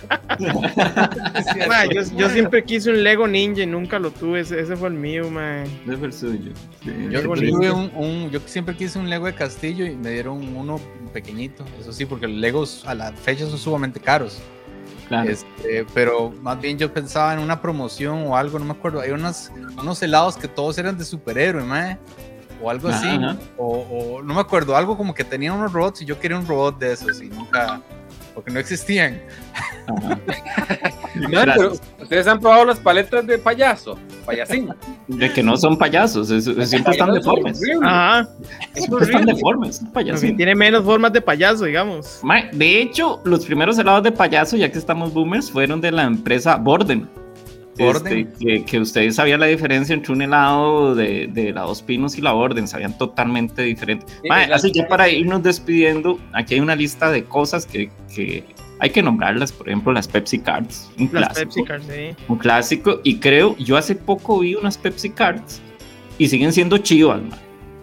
Ma, 1.68 1.84
yo, 1.86 2.02
yo 2.16 2.28
siempre 2.30 2.64
quise 2.64 2.90
un 2.90 3.02
Lego 3.02 3.26
Ninja 3.26 3.62
y 3.62 3.66
nunca 3.66 3.98
lo 3.98 4.10
tuve. 4.10 4.40
Ese, 4.40 4.60
ese 4.60 4.76
fue 4.76 4.88
el 4.88 4.94
mío, 4.94 5.30
ma. 5.30 5.64
Debe 5.86 6.12
ser 6.12 6.12
suyo. 6.12 6.52
Sí. 6.82 6.90
Yo, 7.10 7.22
tuve 7.22 7.70
un, 7.70 7.90
un- 7.94 8.30
yo 8.30 8.40
siempre 8.46 8.76
quise 8.76 8.98
un 8.98 9.08
Lego 9.08 9.26
de 9.26 9.34
castillo 9.34 9.86
y 9.86 9.96
me 9.96 10.10
dieron 10.10 10.56
uno 10.56 10.80
pequeñito. 11.12 11.64
Eso 11.80 11.92
sí, 11.92 12.06
porque 12.06 12.26
los 12.28 12.36
Legos 12.36 12.84
a 12.86 12.94
la 12.94 13.12
fecha 13.12 13.46
son 13.46 13.58
sumamente 13.58 14.00
caros. 14.00 14.40
Claro. 15.08 15.28
Este, 15.30 15.84
pero 15.92 16.30
más 16.42 16.60
bien 16.60 16.78
yo 16.78 16.92
pensaba 16.92 17.34
en 17.34 17.40
una 17.40 17.60
promoción 17.60 18.24
o 18.26 18.36
algo, 18.36 18.58
no 18.58 18.64
me 18.64 18.72
acuerdo. 18.72 19.00
Hay 19.00 19.10
unos, 19.10 19.50
unos 19.78 20.00
helados 20.02 20.36
que 20.36 20.46
todos 20.48 20.78
eran 20.78 20.96
de 20.96 21.04
superhéroe, 21.04 21.64
mae, 21.64 21.98
O 22.62 22.70
algo 22.70 22.88
así. 22.88 23.08
Ajá. 23.08 23.36
O, 23.56 23.66
o 24.18 24.22
no 24.22 24.34
me 24.34 24.40
acuerdo, 24.40 24.76
algo 24.76 24.96
como 24.96 25.14
que 25.14 25.24
tenían 25.24 25.54
unos 25.54 25.72
robots 25.72 26.02
y 26.02 26.04
yo 26.04 26.18
quería 26.18 26.38
un 26.38 26.46
robot 26.46 26.78
de 26.78 26.92
esos 26.92 27.20
y 27.22 27.28
nunca. 27.28 27.80
Porque 28.34 28.50
no 28.52 28.60
existían. 28.60 29.20
Ajá. 29.86 30.18
No, 31.16 31.40
pero 31.42 31.72
ustedes 32.00 32.26
han 32.28 32.38
probado 32.38 32.64
las 32.64 32.78
paletas 32.78 33.26
de 33.26 33.36
payaso, 33.36 33.98
payasín. 34.24 34.72
De 35.08 35.30
que 35.32 35.42
no 35.42 35.56
son 35.56 35.76
payasos, 35.76 36.30
es- 36.30 36.46
es- 36.46 36.70
siempre 36.70 36.92
están 36.92 37.12
deformes. 37.12 37.60
Ajá. 37.82 38.28
Es 38.74 38.84
Siempre 38.84 39.06
están 39.06 39.26
deformes, 39.26 39.82
payasitos. 39.92 40.36
tiene 40.36 40.54
menos 40.54 40.84
formas 40.84 41.12
de 41.12 41.20
payaso, 41.20 41.64
digamos. 41.64 42.20
De 42.52 42.80
hecho, 42.80 43.20
los 43.24 43.44
primeros 43.44 43.76
helados 43.78 44.04
de 44.04 44.12
payaso, 44.12 44.56
ya 44.56 44.70
que 44.70 44.78
estamos 44.78 45.12
boomers, 45.12 45.50
fueron 45.50 45.80
de 45.80 45.90
la 45.90 46.04
empresa 46.04 46.54
Borden. 46.56 47.08
Este, 47.78 48.28
que, 48.38 48.64
que 48.64 48.78
ustedes 48.80 49.14
sabían 49.16 49.40
la 49.40 49.46
diferencia 49.46 49.94
entre 49.94 50.12
un 50.12 50.20
helado 50.22 50.94
de, 50.94 51.28
de 51.28 51.52
la 51.52 51.62
Dos 51.62 51.80
Pinos 51.82 52.18
y 52.18 52.20
la 52.20 52.32
Borden, 52.32 52.68
sabían 52.68 52.96
totalmente 52.98 53.62
diferente. 53.62 54.06
Sí, 54.22 54.28
la- 54.28 54.54
así 54.54 54.70
ya 54.72 54.86
para 54.88 55.08
irnos 55.08 55.42
despidiendo, 55.42 56.18
aquí 56.32 56.54
hay 56.54 56.60
una 56.60 56.74
lista 56.76 57.10
de 57.10 57.24
cosas 57.24 57.64
que, 57.66 57.90
que 58.14 58.44
hay 58.80 58.90
que 58.90 59.02
nombrarlas, 59.02 59.52
por 59.52 59.68
ejemplo, 59.68 59.92
las 59.92 60.08
Pepsi 60.08 60.40
Cards, 60.40 60.90
un 60.98 61.10
Las 61.12 61.32
clásico, 61.32 61.40
Pepsi 61.40 61.64
Cards, 61.64 61.84
sí. 61.86 62.24
un 62.28 62.38
clásico, 62.38 63.00
y 63.04 63.16
creo, 63.18 63.56
yo 63.58 63.76
hace 63.76 63.94
poco 63.94 64.40
vi 64.40 64.54
unas 64.56 64.76
Pepsi 64.76 65.10
Cards 65.10 65.60
y 66.18 66.28
siguen 66.28 66.52
siendo 66.52 66.76
chivas, 66.78 67.22
mae. 67.22 67.38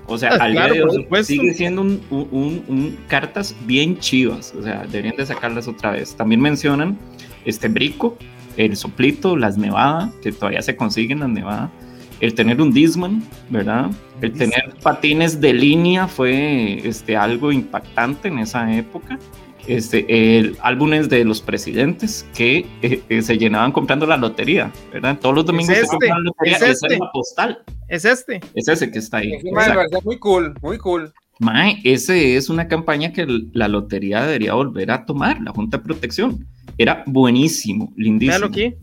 O 0.09 0.17
sea, 0.17 0.29
Ah, 0.39 0.45
al 0.45 0.53
claro, 0.53 0.73
día 0.73 0.83
de 0.85 1.07
hoy 1.09 1.23
sigue 1.23 1.53
siendo 1.53 1.81
un, 1.81 2.01
un- 2.09 2.27
un- 2.31 2.63
un- 2.67 2.97
cartas 3.09 3.53
bien 3.65 3.97
chivas. 3.99 4.53
O 4.57 4.63
sea, 4.63 4.85
deberían 4.89 5.17
de 5.17 5.25
sacarlas 5.25 5.67
otra 5.67 5.91
vez. 5.91 6.15
También 6.15 6.39
mencionan 6.39 6.97
este 7.43 7.67
brico, 7.67 8.17
el 8.57 8.75
soplito, 8.75 9.37
las 9.37 9.57
nevadas, 9.57 10.13
que 10.21 10.31
todavía 10.31 10.61
se 10.61 10.75
consiguen 10.75 11.19
las 11.19 11.29
nevadas. 11.29 11.69
El 12.19 12.33
tener 12.33 12.59
un 12.61 12.73
Disman, 12.73 13.23
¿verdad? 13.49 13.91
El 14.21 14.33
tener 14.33 14.73
patines 14.81 15.39
de 15.39 15.53
línea 15.53 16.07
fue 16.07 16.81
este, 16.87 17.15
algo 17.15 17.51
impactante 17.51 18.27
en 18.27 18.39
esa 18.39 18.75
época. 18.75 19.19
Este, 19.67 20.39
el 20.39 20.57
álbumes 20.61 21.09
de 21.09 21.25
los 21.25 21.41
presidentes 21.41 22.25
que 22.33 22.65
eh, 22.81 23.01
eh, 23.09 23.21
se 23.21 23.37
llenaban 23.37 23.73
comprando 23.73 24.07
la 24.07 24.15
lotería, 24.15 24.71
¿verdad? 24.93 25.19
Todos 25.19 25.35
los 25.35 25.45
domingos 25.45 25.75
se 25.75 25.81
este, 25.81 26.07
la 26.07 26.19
lotería. 26.19 26.55
es 26.55 26.61
esa 26.61 26.71
este. 26.71 26.93
es 26.93 26.99
la 26.99 27.11
postal. 27.11 27.63
Es 27.89 28.05
este. 28.05 28.39
Es 28.55 28.67
ese 28.67 28.89
que 28.89 28.99
está 28.99 29.17
ahí. 29.17 29.33
Parecía 29.53 29.99
muy 30.03 30.17
cool, 30.17 30.55
muy 30.61 30.77
cool. 30.77 31.13
Mae, 31.39 31.79
ese 31.83 32.35
es 32.35 32.49
una 32.49 32.67
campaña 32.67 33.13
que 33.13 33.27
la 33.53 33.67
lotería 33.67 34.25
debería 34.25 34.53
volver 34.53 34.89
a 34.89 35.05
tomar, 35.05 35.39
la 35.41 35.51
Junta 35.51 35.77
de 35.77 35.83
Protección. 35.83 36.47
Era 36.77 37.03
buenísimo, 37.05 37.91
lindísimo. 37.95 38.45
Aquí. 38.47 38.75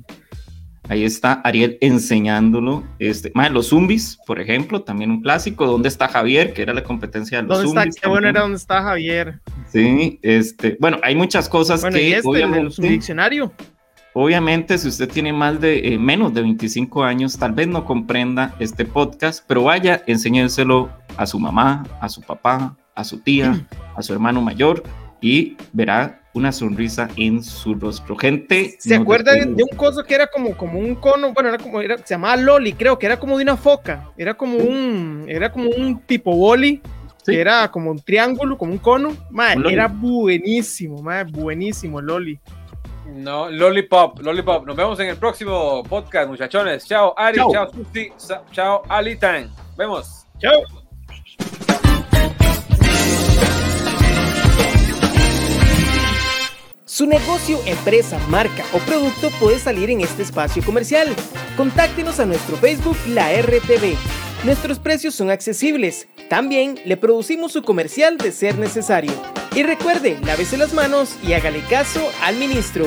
Ahí 0.88 1.02
está 1.04 1.34
Ariel 1.44 1.78
enseñándolo. 1.80 2.84
Este, 2.98 3.32
mae, 3.34 3.48
los 3.48 3.68
zombies, 3.68 4.18
por 4.26 4.38
ejemplo, 4.38 4.82
también 4.82 5.10
un 5.10 5.22
clásico. 5.22 5.66
¿Dónde 5.66 5.88
está 5.88 6.08
Javier? 6.08 6.52
Que 6.52 6.60
era 6.62 6.74
la 6.74 6.84
competencia 6.84 7.38
de 7.40 7.44
los 7.48 7.56
¿Dónde 7.58 7.68
está? 7.68 7.80
zombies. 7.80 8.00
Qué 8.02 8.08
bueno 8.08 8.28
era 8.28 8.40
donde 8.42 8.56
está 8.58 8.82
Javier. 8.82 9.40
Sí, 9.72 10.18
este, 10.22 10.76
bueno, 10.78 10.98
hay 11.02 11.14
muchas 11.16 11.48
cosas 11.48 11.80
Bueno, 11.80 11.96
y 11.96 12.00
que 12.00 12.16
este, 12.16 12.18
el, 12.18 12.24
el 12.26 12.66
obviamente, 12.66 12.82
diccionario. 12.88 13.52
obviamente, 14.12 14.76
si 14.76 14.88
usted 14.88 15.08
tiene 15.08 15.32
más 15.32 15.58
de 15.60 15.94
eh, 15.94 15.98
menos 15.98 16.34
de 16.34 16.42
25 16.42 17.02
años, 17.02 17.38
tal 17.38 17.52
vez 17.52 17.66
no 17.66 17.84
comprenda 17.86 18.54
este 18.58 18.84
podcast, 18.84 19.42
pero 19.48 19.62
vaya, 19.64 20.02
enséñenselo 20.06 20.90
a 21.16 21.24
su 21.26 21.40
mamá, 21.40 21.84
a 22.00 22.08
su 22.10 22.20
papá, 22.20 22.76
a 22.94 23.04
su 23.04 23.20
tía, 23.20 23.66
a 23.96 24.02
su 24.02 24.12
hermano 24.12 24.42
mayor 24.42 24.82
y 25.22 25.56
verá 25.72 26.20
una 26.34 26.52
sonrisa 26.52 27.08
en 27.16 27.42
su 27.42 27.74
rostro. 27.74 28.16
Gente, 28.16 28.76
¿Se 28.78 28.90
nos 28.90 29.02
acuerda 29.02 29.32
de, 29.32 29.44
un 29.46 29.76
coso 29.76 30.04
que 30.04 30.14
era 30.14 30.26
como, 30.26 30.56
como 30.56 30.78
un 30.78 30.94
cono? 30.96 31.32
Bueno, 31.32 31.48
era 31.48 31.58
como, 31.58 31.80
era, 31.80 31.96
se 31.98 32.14
llamaba 32.14 32.36
Loli, 32.36 32.74
creo 32.74 32.98
que 32.98 33.06
era 33.06 33.18
como 33.18 33.38
de 33.38 33.44
una 33.44 33.56
foca. 33.56 34.10
Era 34.18 34.34
como 34.34 34.58
un, 34.58 35.24
era 35.28 35.50
como 35.50 35.70
un 35.70 36.00
tipo 36.00 36.34
boli, 36.36 36.82
Sí. 37.24 37.32
que 37.32 37.40
era 37.40 37.70
como 37.70 37.90
un 37.90 38.00
triángulo, 38.00 38.58
como 38.58 38.72
un 38.72 38.78
cono. 38.78 39.08
Un 39.30 39.62
loli. 39.62 39.72
era 39.72 39.88
buenísimo, 39.88 41.02
mae, 41.02 41.24
buenísimo 41.24 42.02
Loli. 42.02 42.38
No, 43.06 43.48
Lollipop, 43.50 44.20
Lollipop. 44.20 44.66
Nos 44.66 44.76
vemos 44.76 45.00
en 45.00 45.08
el 45.08 45.16
próximo 45.16 45.82
podcast, 45.84 46.28
muchachones. 46.28 46.86
Chao, 46.86 47.14
Ari, 47.16 47.38
Chao. 47.38 47.50
chao, 47.52 47.70
Susi, 47.72 48.12
chao, 48.52 48.82
Ali 48.90 49.16
Tan. 49.16 49.50
Vemos. 49.78 50.26
Chao. 50.38 50.83
Su 56.94 57.06
negocio, 57.06 57.58
empresa, 57.66 58.20
marca 58.28 58.64
o 58.72 58.78
producto 58.78 59.28
puede 59.40 59.58
salir 59.58 59.90
en 59.90 60.00
este 60.00 60.22
espacio 60.22 60.62
comercial. 60.64 61.12
Contáctenos 61.56 62.20
a 62.20 62.24
nuestro 62.24 62.56
Facebook 62.56 62.96
La 63.08 63.32
RTV. 63.32 63.96
Nuestros 64.44 64.78
precios 64.78 65.12
son 65.12 65.28
accesibles. 65.28 66.06
También 66.30 66.78
le 66.84 66.96
producimos 66.96 67.50
su 67.50 67.64
comercial 67.64 68.16
de 68.16 68.30
ser 68.30 68.58
necesario. 68.58 69.10
Y 69.56 69.64
recuerde, 69.64 70.20
lávese 70.24 70.56
las 70.56 70.72
manos 70.72 71.16
y 71.24 71.32
hágale 71.32 71.62
caso 71.68 72.00
al 72.22 72.36
ministro. 72.36 72.86